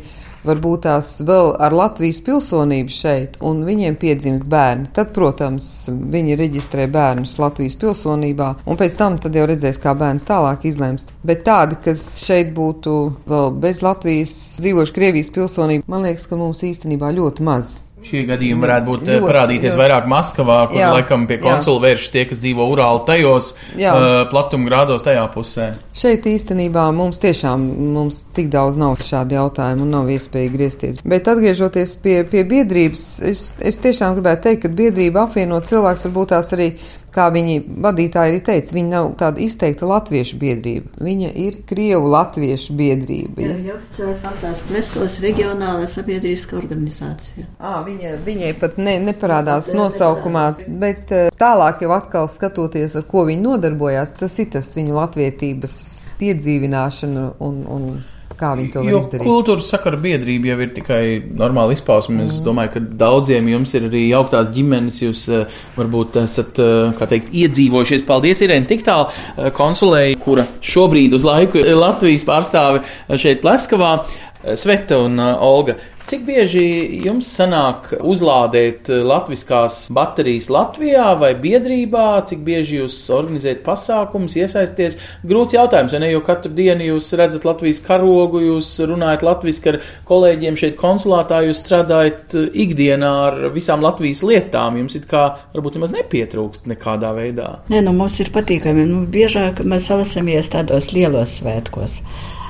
varbūt 0.47 0.85
tās 0.87 1.11
vēl 1.27 1.55
ar 1.59 1.75
Latvijas 1.75 2.21
pilsonību 2.27 2.95
šeit, 2.95 3.39
un 3.45 3.65
viņiem 3.67 3.99
piedzimst 4.01 4.47
bērni. 4.51 4.89
Tad, 4.95 5.13
protams, 5.17 5.89
viņi 5.89 6.39
reģistrē 6.39 6.89
bērnus 6.93 7.39
Latvijas 7.41 7.79
pilsonībā, 7.81 8.53
un 8.67 8.79
pēc 8.81 8.99
tam 9.01 9.19
jau 9.19 9.49
redzēs, 9.49 9.81
kā 9.83 9.95
bērns 9.99 10.29
tālāk 10.29 10.69
izlems. 10.69 11.09
Bet 11.27 11.45
tādi, 11.49 11.79
kas 11.85 12.05
šeit 12.25 12.55
būtu 12.57 12.97
vēl 13.29 13.53
bez 13.63 13.83
Latvijas 13.87 14.35
dzīvojuši 14.63 14.97
Krievijas 14.99 15.35
pilsonību, 15.35 15.89
man 15.91 16.09
liekas, 16.09 16.29
ka 16.31 16.39
mums 16.41 16.65
īstenībā 16.67 17.13
ļoti 17.19 17.47
maz. 17.47 17.79
Šie 18.07 18.23
gadījumi 18.29 18.63
varētu 18.63 18.87
būt 18.87 19.09
ļoti, 19.09 19.27
parādīties 19.27 19.73
ļoti. 19.73 19.81
vairāk 19.81 20.05
Maskavā, 20.11 20.59
kur 20.71 20.79
jā, 20.79 20.91
laikam 20.95 21.25
pie 21.29 21.39
konsula 21.43 21.83
vēršas 21.83 22.13
tie, 22.15 22.23
kas 22.31 22.39
dzīvo 22.41 22.67
Urāla 22.71 23.03
tajos 23.09 23.51
jā. 23.79 23.91
uh, 23.91 24.21
platumgrādos 24.31 25.03
tajā 25.07 25.25
pusē. 25.35 25.67
Šeit 25.99 26.29
īstenībā 26.31 26.87
mums 26.95 27.19
tiešām 27.23 27.65
mums 27.97 28.23
tik 28.37 28.53
daudz 28.55 28.79
nav 28.79 29.01
šādu 29.03 29.35
jautājumu 29.39 29.83
un 29.87 29.93
nav 29.97 30.13
iespēja 30.15 30.53
griezties. 30.55 31.03
Bet 31.03 31.29
atgriežoties 31.31 31.97
pie, 32.05 32.21
pie 32.31 32.45
biedrības, 32.49 33.05
es, 33.33 33.45
es 33.59 33.83
tiešām 33.83 34.15
gribētu 34.21 34.47
teikt, 34.47 34.63
ka 34.65 34.73
biedrība 34.79 35.27
apvieno 35.27 35.59
cilvēks 35.59 36.07
varbūt 36.09 36.35
tās 36.37 36.55
arī 36.55 36.71
kā 37.15 37.29
viņi 37.35 37.59
vadītāji 37.85 38.33
arī 38.33 38.41
teica, 38.45 38.75
viņa 38.77 38.91
nav 38.93 39.09
tāda 39.21 39.43
izteikta 39.45 39.89
latviešu 39.89 40.39
biedrība. 40.41 40.91
Viņa 41.05 41.31
ir 41.45 41.61
Krievu 41.69 42.11
latviešu 42.13 42.77
biedrība. 42.79 43.43
Ja? 43.43 43.55
Viņa 43.59 43.77
oficiāli 43.77 44.17
saucās 44.23 44.63
Pleskos 44.69 45.19
reģionāla 45.25 45.89
sabiedriska 45.91 46.59
organizācija. 46.59 47.49
À, 47.59 47.79
viņa, 47.87 48.17
viņai 48.27 48.53
pat 48.61 48.79
ne, 48.83 48.99
neparādās 49.09 49.73
nosaukumā, 49.77 50.47
bet 50.81 51.13
tālāk 51.41 51.87
jau 51.87 51.95
atkal 51.97 52.29
skatoties, 52.31 52.99
ar 52.99 53.09
ko 53.09 53.25
viņi 53.29 53.45
nodarbojās, 53.45 54.17
tas 54.21 54.39
ir 54.43 54.53
tas 54.57 54.71
viņu 54.77 54.97
latvietības 54.99 55.81
piedzīvināšana 56.19 57.27
un, 57.45 57.61
un 57.71 57.91
kā 58.39 58.53
viņi 58.59 58.71
to 58.75 58.83
var 58.85 58.93
jo 58.93 59.01
izdarīt. 59.03 59.27
Kultūras 59.27 59.69
sakara 59.73 59.99
biedrība 60.01 60.53
jau 60.53 60.59
ir 60.65 60.73
tikai 60.77 61.03
normāla 61.41 61.75
izpausme. 61.77 62.21
Mm. 62.21 62.29
Es 62.29 62.39
domāju, 62.47 62.75
ka 62.77 62.85
daudziem 63.03 63.51
jums 63.53 63.75
ir 63.79 63.89
arī 63.91 64.05
jauktās 64.07 64.53
ģimenes, 64.55 65.03
jūs 65.03 65.25
uh, 65.35 65.61
varbūt 65.79 66.21
esat, 66.23 66.63
uh, 66.63 66.95
kā 66.99 67.11
teikt, 67.11 67.35
iedzīvojušies. 67.43 68.07
Paldies, 68.09 68.43
Irēna, 68.47 68.69
tik 68.71 68.87
tālu 68.87 69.09
uh, 69.11 69.51
konsulēja, 69.57 70.17
kura 70.23 70.47
šobrīd 70.65 71.19
uz 71.19 71.27
laiku 71.29 71.63
ir 71.63 71.77
Latvijas 71.79 72.27
pārstāve 72.29 72.85
šeit 73.19 73.45
Pleskavā. 73.45 73.99
Sveta 74.39 75.01
un 75.03 75.19
Olga, 75.19 75.75
Cik 76.09 76.23
bieži 76.25 76.63
jums 77.05 77.27
sanāk 77.37 77.91
uzlādēt 78.01 78.89
latviskās 78.89 79.91
baterijas 79.93 80.47
Latvijā 80.49 81.11
vai 81.21 81.35
biedrībā, 81.37 82.05
cik 82.31 82.41
bieži 82.47 82.79
jūs 82.79 82.97
organizējat 83.13 83.61
pasākumus, 83.67 84.39
iesaisties? 84.41 84.97
Grūts 85.29 85.59
jautājums, 85.59 85.93
vai 85.93 86.01
ne, 86.01 86.09
jo 86.15 86.23
katru 86.25 86.55
dienu 86.57 86.87
jūs 86.87 87.11
redzat 87.21 87.45
Latvijas 87.45 87.83
karogu, 87.85 88.41
jūs 88.41 88.71
runājat 88.89 89.27
latviski 89.29 89.75
ar 89.75 89.81
kolēģiem 90.09 90.57
šeit 90.57 90.81
konsulātā, 90.81 91.43
jūs 91.45 91.61
strādājat 91.61 92.39
ikdienā 92.65 93.13
ar 93.27 93.39
visām 93.53 93.85
Latvijas 93.85 94.25
lietām, 94.25 94.81
jums 94.81 94.97
it 94.97 95.05
kā 95.13 95.27
varbūt 95.53 95.77
nemaz 95.77 95.93
nepietrūkst 95.99 96.73
nekādā 96.73 97.13
veidā. 97.21 97.53
Nē, 97.69 97.85
nu 97.85 97.93
mums 98.01 98.17
ir 98.25 98.33
patīkami, 98.33 98.89
nu 98.89 99.05
biežāk 99.13 99.61
mēs 99.61 99.93
salasamies 99.93 100.55
tādos 100.57 100.89
lielos 100.97 101.37
svētkos. 101.43 102.01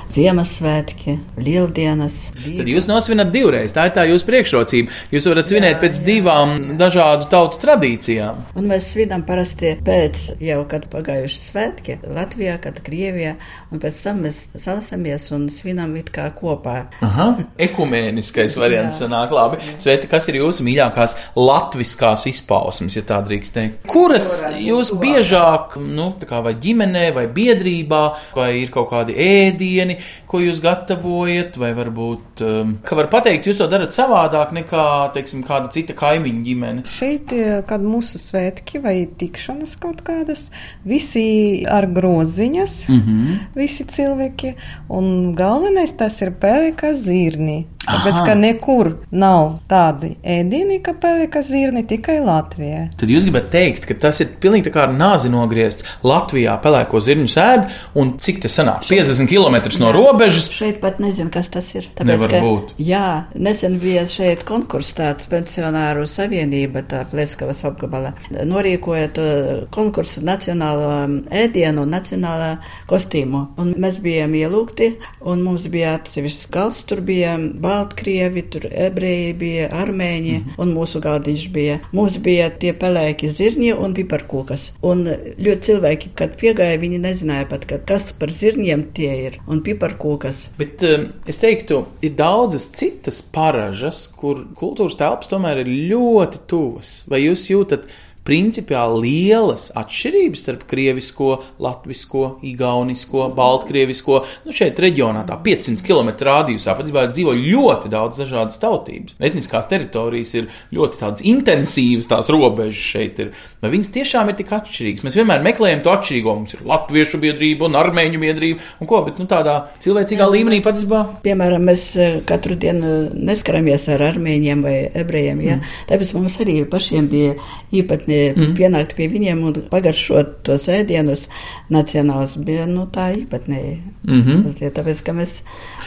Ziemassvētki, 0.09 1.19
Lieldienas. 1.37 2.31
Tad 2.33 2.69
jūs 2.69 2.87
nosvinat 2.89 3.29
divreiz. 3.29 3.69
Tā 3.75 3.83
ir 3.89 3.93
tā 3.93 4.07
jūsu 4.09 4.25
priekšrocība. 4.25 4.95
Jūs 5.13 5.27
varat 5.29 5.51
svinēt 5.51 5.75
jā, 5.75 5.81
pēc 5.83 5.99
jā. 5.99 6.05
divām 6.07 6.53
dažādu 6.79 7.27
tautu 7.29 7.59
tradīcijām. 7.61 8.39
Un 8.57 8.69
mēs 8.71 8.87
svinam 8.95 9.21
parasti 9.27 9.75
pēc 9.85 10.23
jau, 10.41 10.63
kad 10.71 10.87
pagājuši 10.89 11.43
svētki 11.43 11.97
Latvijā, 12.09 12.55
kad 12.63 12.79
Krievijā, 12.85 13.35
un 13.69 13.83
pēc 13.83 13.99
tam 14.07 14.23
mēs 14.25 14.39
salasamies 14.55 15.27
un 15.37 15.45
svinam 15.53 15.93
it 16.01 16.09
kā 16.15 16.25
kopā. 16.33 16.87
Aha, 17.05 17.27
ekumēniskais 17.69 18.57
variants 18.57 19.03
sanāk 19.03 19.35
labi. 19.35 19.61
Sveiti, 19.77 20.09
kas 20.09 20.25
ir 20.33 20.39
jūsu 20.41 20.65
mīļākās 20.65 21.15
latviskās 21.37 22.25
izpausmes, 22.33 22.97
ja 22.97 23.05
tā 23.13 23.21
drīkst 23.29 23.57
teikt? 23.59 23.85
Kuras 23.93 24.31
jūs 24.57 24.89
biežāk, 24.97 25.77
nu, 25.77 26.09
tā 26.17 26.33
kā 26.33 26.41
vai 26.45 26.57
ģimenē, 26.57 27.05
vai 27.13 27.29
biedrībā, 27.29 28.03
vai 28.33 28.51
ir 28.63 28.73
kaut 28.73 28.89
kādi 28.95 29.13
ēdieni, 29.13 29.98
ko 30.29 30.41
jūs 30.43 30.61
gatavojat, 30.63 31.57
vai 31.61 31.71
varbūt, 31.77 32.43
um, 32.45 32.75
ka 32.85 32.97
var 32.99 33.09
pateikt, 33.11 33.49
jūs 33.49 33.59
to 33.61 33.67
darat 33.71 33.95
savādāk 33.95 34.53
nekā, 34.55 34.85
teiksim, 35.15 35.43
kāda 35.47 35.71
cita 35.73 35.95
kaimiņa 35.97 36.43
ģimene. 36.45 36.85
Šeit, 36.89 37.33
eh, 37.35 37.61
kad 37.67 37.83
mūsu 37.85 38.21
svētki 38.21 38.81
vai 38.83 38.95
tikšanas 39.19 39.75
kaut 39.81 40.03
kādas, 40.07 40.47
visi 40.85 41.65
ar 41.69 41.87
groziņas, 41.87 42.75
mm 42.89 43.01
-hmm. 43.01 43.39
visi 43.55 43.85
cilvēki, 43.85 44.55
un 44.89 45.35
galvenais 45.35 45.91
tas 45.97 46.21
ir 46.21 46.31
pelika 46.31 46.93
zirni. 46.93 47.65
Tāpēc, 47.89 48.19
ka 48.27 48.35
nekur 48.37 48.91
nav 49.11 49.59
tādi 49.69 50.11
ēdieni, 50.21 50.79
kā 50.85 50.93
pelika 50.99 51.41
zirni, 51.45 51.83
tikai 51.89 52.19
Latvijā. 52.23 52.85
Tad 52.99 53.11
jūs 53.11 53.25
gribat 53.25 53.49
teikt, 53.53 53.87
ka 53.89 53.97
tas 54.07 54.21
ir 54.23 54.33
pilnīgi 54.41 54.67
tā 54.69 54.73
kā 54.75 54.85
nāzi 54.93 55.31
nogriezts. 55.33 55.85
Latvijā 56.05 56.55
pelēko 56.63 57.01
zirņu 57.03 57.29
sēd, 57.33 57.67
un 57.99 58.13
cik 58.21 58.43
tas 58.45 58.57
sanāk? 58.59 58.85
50 58.89 59.29
km 59.29 59.57
no 59.81 59.93
robežas. 59.95 60.51
Šeit 60.53 60.79
pat 60.83 61.01
nezinu, 61.01 61.31
kas 61.33 61.49
tas 61.53 61.67
ir. 61.75 61.89
Tāpēc, 61.97 62.11
Nevar 62.11 62.33
ka, 62.33 62.41
būt. 62.45 62.73
Jā, 62.83 63.07
nesen 63.35 63.79
bija 63.81 64.05
šeit 64.09 64.45
konkurss 64.47 64.95
tāds 64.97 65.29
pensionāru 65.31 66.05
savienība, 66.09 66.83
tā 66.89 67.03
Pleskavas 67.09 67.63
apgabala. 67.67 68.13
Norīkoja 68.29 69.09
to 69.15 69.27
konkursu 69.73 70.23
nacionālo 70.25 70.91
ēdienu 71.33 71.85
un 71.85 71.93
nacionālā 71.95 72.51
kostīmu. 72.89 73.45
Un 73.61 73.73
mēs 73.81 73.99
bijām 74.03 74.35
ielūgti, 74.37 74.91
un 75.29 75.43
mums 75.45 75.67
bija 75.71 75.95
atsevišķs 75.99 76.49
gals, 76.53 76.83
tur 76.89 77.03
bija 77.05 77.35
Baltkrievi, 77.79 78.43
tur 78.51 78.65
ebreji 78.69 79.33
bija, 79.39 79.67
armēņi, 79.81 80.33
mm 80.35 80.45
-hmm. 80.45 80.59
un 80.59 80.73
mūsu 80.75 80.99
galdiņš 81.03 81.45
bija. 81.55 81.77
Mums 81.95 82.17
bija 82.23 82.49
tie 82.49 82.73
pelēki 82.75 83.29
zirņi 83.31 83.71
un 83.73 83.95
piparkūkas. 83.95 84.65
Un 84.83 85.05
ļoti 85.07 85.61
cilvēki, 85.69 86.11
kad 86.19 86.35
piegāja, 86.41 86.79
viņi 86.81 86.99
nezināja 87.05 87.47
pat, 87.49 87.65
kas 87.87 88.11
par 88.11 88.33
zirņiem 88.35 88.83
tie 88.93 89.11
ir. 89.27 89.39
Un 89.47 89.63
piparkūkas. 89.63 90.41
Bet 90.59 90.83
um, 90.83 91.07
es 91.27 91.39
teiktu, 91.39 91.85
ir 92.01 92.17
daudzas 92.19 92.67
citas 92.75 93.21
paražas, 93.21 94.07
kur 94.07 94.43
kultūras 94.59 94.99
telpas 94.99 95.31
tomēr 95.31 95.63
ir 95.63 95.71
ļoti 95.93 96.43
tuvas. 96.47 96.93
Vai 97.07 97.23
jūs 97.23 97.47
jūtat? 97.53 97.87
Principiāli 98.29 99.01
lielas 99.07 99.69
atšķirības 99.77 100.43
starp 100.43 100.65
krievisko, 100.69 101.31
latvisko, 101.63 102.25
igaunisko, 102.45 103.29
baltkrievisko. 103.37 104.21
Nu, 104.45 104.53
šeit 104.55 104.79
reģionā 104.81 105.23
tā 105.25 105.37
500 105.45 105.85
km 105.85 106.11
rādījusā 106.29 106.75
patiesībā 106.77 107.07
dzīvo 107.09 107.33
ļoti 107.33 107.89
daudz 107.89 108.21
dažādas 108.21 108.61
tautības. 108.61 109.17
Etniskās 109.17 109.65
teritorijas 109.71 110.35
ir 110.37 110.49
ļoti 110.75 111.01
tādas 111.01 111.25
intensīvas, 111.25 112.09
tās 112.11 112.29
robežas 112.33 112.83
šeit 112.93 113.23
ir. 113.23 113.33
Vai 113.63 113.73
viņas 113.73 113.91
tiešām 113.97 114.29
ir 114.29 114.37
tik 114.39 114.53
atšķirīgas? 114.59 115.05
Mēs 115.07 115.17
vienmēr 115.17 115.43
meklējam 115.45 115.83
to 115.85 115.93
atšķirīgo. 115.95 116.35
Mums 116.39 116.55
ir 116.55 116.63
latviešu 116.69 117.21
biedrība 117.23 117.67
un 117.67 117.79
armēņu 117.79 118.21
biedrība 118.21 118.69
un 118.79 118.89
ko, 118.89 119.01
bet 119.07 119.17
nu, 119.21 119.25
tādā 119.29 119.57
cilvēcīgā 119.81 120.27
Jā, 120.27 120.29
līmenī 120.35 120.61
patiesībā. 120.65 121.01
Piemēram, 121.25 121.65
mēs 121.69 121.85
eh, 121.97 122.19
katru 122.29 122.57
dienu 122.59 122.93
neskaramies 123.15 123.89
ar 123.95 124.05
armēņiem 124.11 124.63
vai 124.65 124.77
ebrejiem. 125.01 125.43
Ja? 125.45 125.57
Mm. 125.57 125.75
Tāpēc 125.89 126.13
mums 126.17 126.37
arī 126.43 126.59
pašiem 126.69 127.09
bija 127.11 127.35
īpatni 127.75 128.18
mm. 128.35 128.53
pienākt 128.57 128.95
pie 128.97 129.09
viņiem 129.11 129.43
un 129.49 129.59
pagaršot 129.71 130.39
tos 130.47 130.67
ēdienus 130.71 131.27
nacionālus, 131.73 132.37
bija 132.45 132.67
nu, 132.69 132.87
tā 132.93 133.09
īpatnēji. 133.17 133.75
Mm 134.07 134.23
-hmm. 134.23 134.71
Tāpēc, 134.77 135.03
ka 135.05 135.13
mēs 135.13 135.43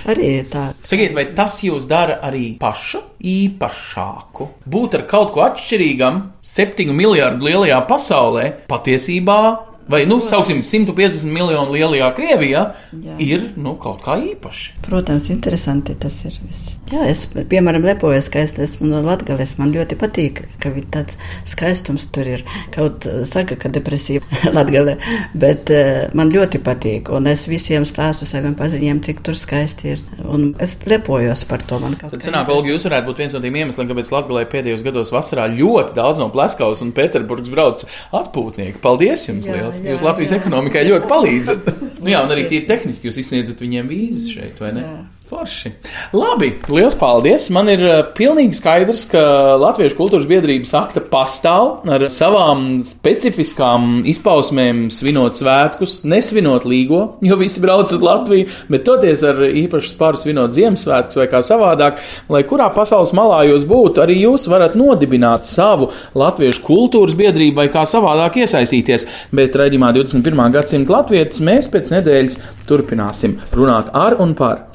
arī 0.07 0.31
tā. 0.51 0.73
Sakiet, 0.83 1.15
vai 1.15 1.27
tas 1.35 1.61
jūs 1.65 1.89
dara 1.89 2.21
arī 2.23 2.59
pašu 2.59 3.03
īpašāku? 3.23 4.49
Būt 4.67 4.95
ar 4.95 5.07
kaut 5.07 5.33
ko 5.33 5.45
atšķirīgam, 5.49 6.23
septiņu 6.43 6.93
miljardu 6.93 7.47
lielajā 7.47 7.81
pasaulē, 7.89 8.53
patiesībā 8.69 9.72
vai, 9.89 10.05
nu, 10.07 10.21
sauksim, 10.21 10.63
150 10.67 11.27
miljonu 11.33 11.75
lielajā 11.75 12.11
Krievijā, 12.17 12.63
Jā. 12.93 13.17
ir 13.23 13.47
nu, 13.61 13.75
kaut 13.81 14.03
kā 14.05 14.17
īpaši. 14.33 14.79
Protams, 14.87 15.29
interesanti 15.35 15.97
tas 15.99 16.17
ir. 16.27 16.37
Viss. 16.43 16.77
Jā, 16.93 17.07
es, 17.11 17.25
piemēram, 17.27 17.85
lepojos, 17.87 18.29
ka 18.33 18.43
es 18.45 18.55
esmu 18.61 18.91
no 18.91 19.03
Latvijas. 19.05 19.57
Man 19.61 19.73
ļoti 19.75 19.99
patīk, 20.01 20.43
ka 20.63 20.73
tāds 20.93 21.19
skaistums 21.49 22.07
tur 22.13 22.29
ir. 22.29 22.45
Kaut 22.75 23.07
saka, 23.29 23.57
ka 23.61 23.71
depresija 23.73 24.23
Latvijā, 24.57 24.97
bet 25.35 25.73
uh, 25.73 25.91
man 26.19 26.33
ļoti 26.33 26.63
patīk. 26.65 27.13
Un 27.15 27.31
es 27.31 27.47
visiem 27.51 27.87
stāstu 27.89 28.29
saviem 28.29 28.57
paziņiem, 28.59 29.03
cik 29.07 29.23
tur 29.27 29.39
skaisti 29.39 29.95
ir. 29.95 30.05
Un 30.29 30.53
es 30.63 30.77
lepojos 30.89 31.47
par 31.49 31.65
to. 31.67 31.81
Tad, 32.03 32.19
senāk, 32.25 32.51
Olga, 32.53 32.71
jūs 32.73 32.87
varētu 32.89 33.09
būt 33.11 33.23
viens 33.25 33.37
no 33.37 33.43
tiem 33.43 33.61
iemesliem, 33.63 33.89
kāpēc 33.91 34.13
Latvijā 34.15 34.49
pēdējos 34.53 34.85
gados 34.87 35.13
vasarā 35.15 35.49
ļoti 35.53 35.97
daudz 35.97 36.21
no 36.23 36.29
Pleskavas 36.33 36.83
un 36.85 36.93
Pēterburgas 36.97 37.53
brauc 37.53 37.85
atpūtnieki. 38.15 38.81
Paldies 38.83 39.27
jums! 39.29 39.49
Jā, 39.49 39.59
liels! 39.59 39.82
Jā, 39.83 39.95
jūs 39.95 40.05
Latvijas 40.07 40.35
jā. 40.35 40.39
ekonomikai 40.43 40.85
ļoti 40.89 41.11
palīdzat. 41.11 41.73
nu 42.05 42.13
jā, 42.13 42.23
un 42.23 42.35
arī 42.35 42.47
tīri 42.51 42.69
tehniski 42.69 43.11
jūs 43.11 43.19
izsniedzat 43.25 43.63
viņiem 43.63 43.91
vīzes 43.91 44.31
šeit, 44.35 44.63
vai 44.63 44.73
ne? 44.79 44.87
Jā. 44.87 45.22
Forši. 45.33 45.71
Labi, 46.13 46.51
liels 46.69 46.93
paldies. 47.01 47.47
Man 47.57 47.71
ir 47.73 47.81
uh, 47.87 48.01
pilnīgi 48.13 48.59
skaidrs, 48.59 49.07
ka 49.09 49.23
Latviešu 49.57 49.97
kultūras 49.97 50.27
biedrības 50.29 50.75
akta 50.77 51.01
pastāv 51.09 51.87
ar 51.89 52.05
savām 52.13 52.83
specifiskām 52.85 54.03
izpausmēm, 54.13 54.83
svinot 54.93 55.41
svētkus, 55.41 56.03
nesvinot 56.05 56.67
līgo, 56.69 57.01
jo 57.25 57.39
visi 57.41 57.63
brauc 57.65 57.95
uz 57.97 58.05
Latviju, 58.05 58.51
bet 58.69 58.85
toties 58.85 59.25
ar 59.25 59.41
īpašu 59.49 59.95
spāru 59.95 60.21
svinot 60.21 60.53
Ziemassvētkus 60.53 61.23
vai 61.23 61.27
kā 61.33 61.41
savādāk, 61.49 62.05
lai 62.29 62.45
kurā 62.45 62.69
pasaules 62.77 63.15
malā 63.17 63.41
jūs 63.49 63.65
būtu, 63.73 64.05
arī 64.05 64.19
jūs 64.27 64.45
varat 64.53 64.77
nodibināt 64.77 65.49
savu 65.49 65.89
Latviešu 66.13 66.61
kultūras 66.69 67.17
biedrību 67.17 67.63
vai 67.63 67.71
kā 67.73 67.87
savādāk 67.89 68.43
iesaistīties. 68.45 69.09
Bet 69.33 69.57
raidījumā 69.57 69.95
21. 69.97 70.45
gadsimta 70.59 70.99
latvietis 70.99 71.41
mēs 71.41 71.73
pēc 71.73 71.89
nedēļas 71.97 72.39
turpināsim 72.69 73.41
runāt 73.57 73.89
ar 73.97 74.21
un 74.21 74.37
par 74.37 74.67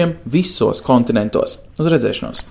latviešiem 0.00 0.16
visos 0.24 0.80
kontinentos. 0.82 1.58
Uz 1.78 1.86
redzēšanos! 1.92 2.44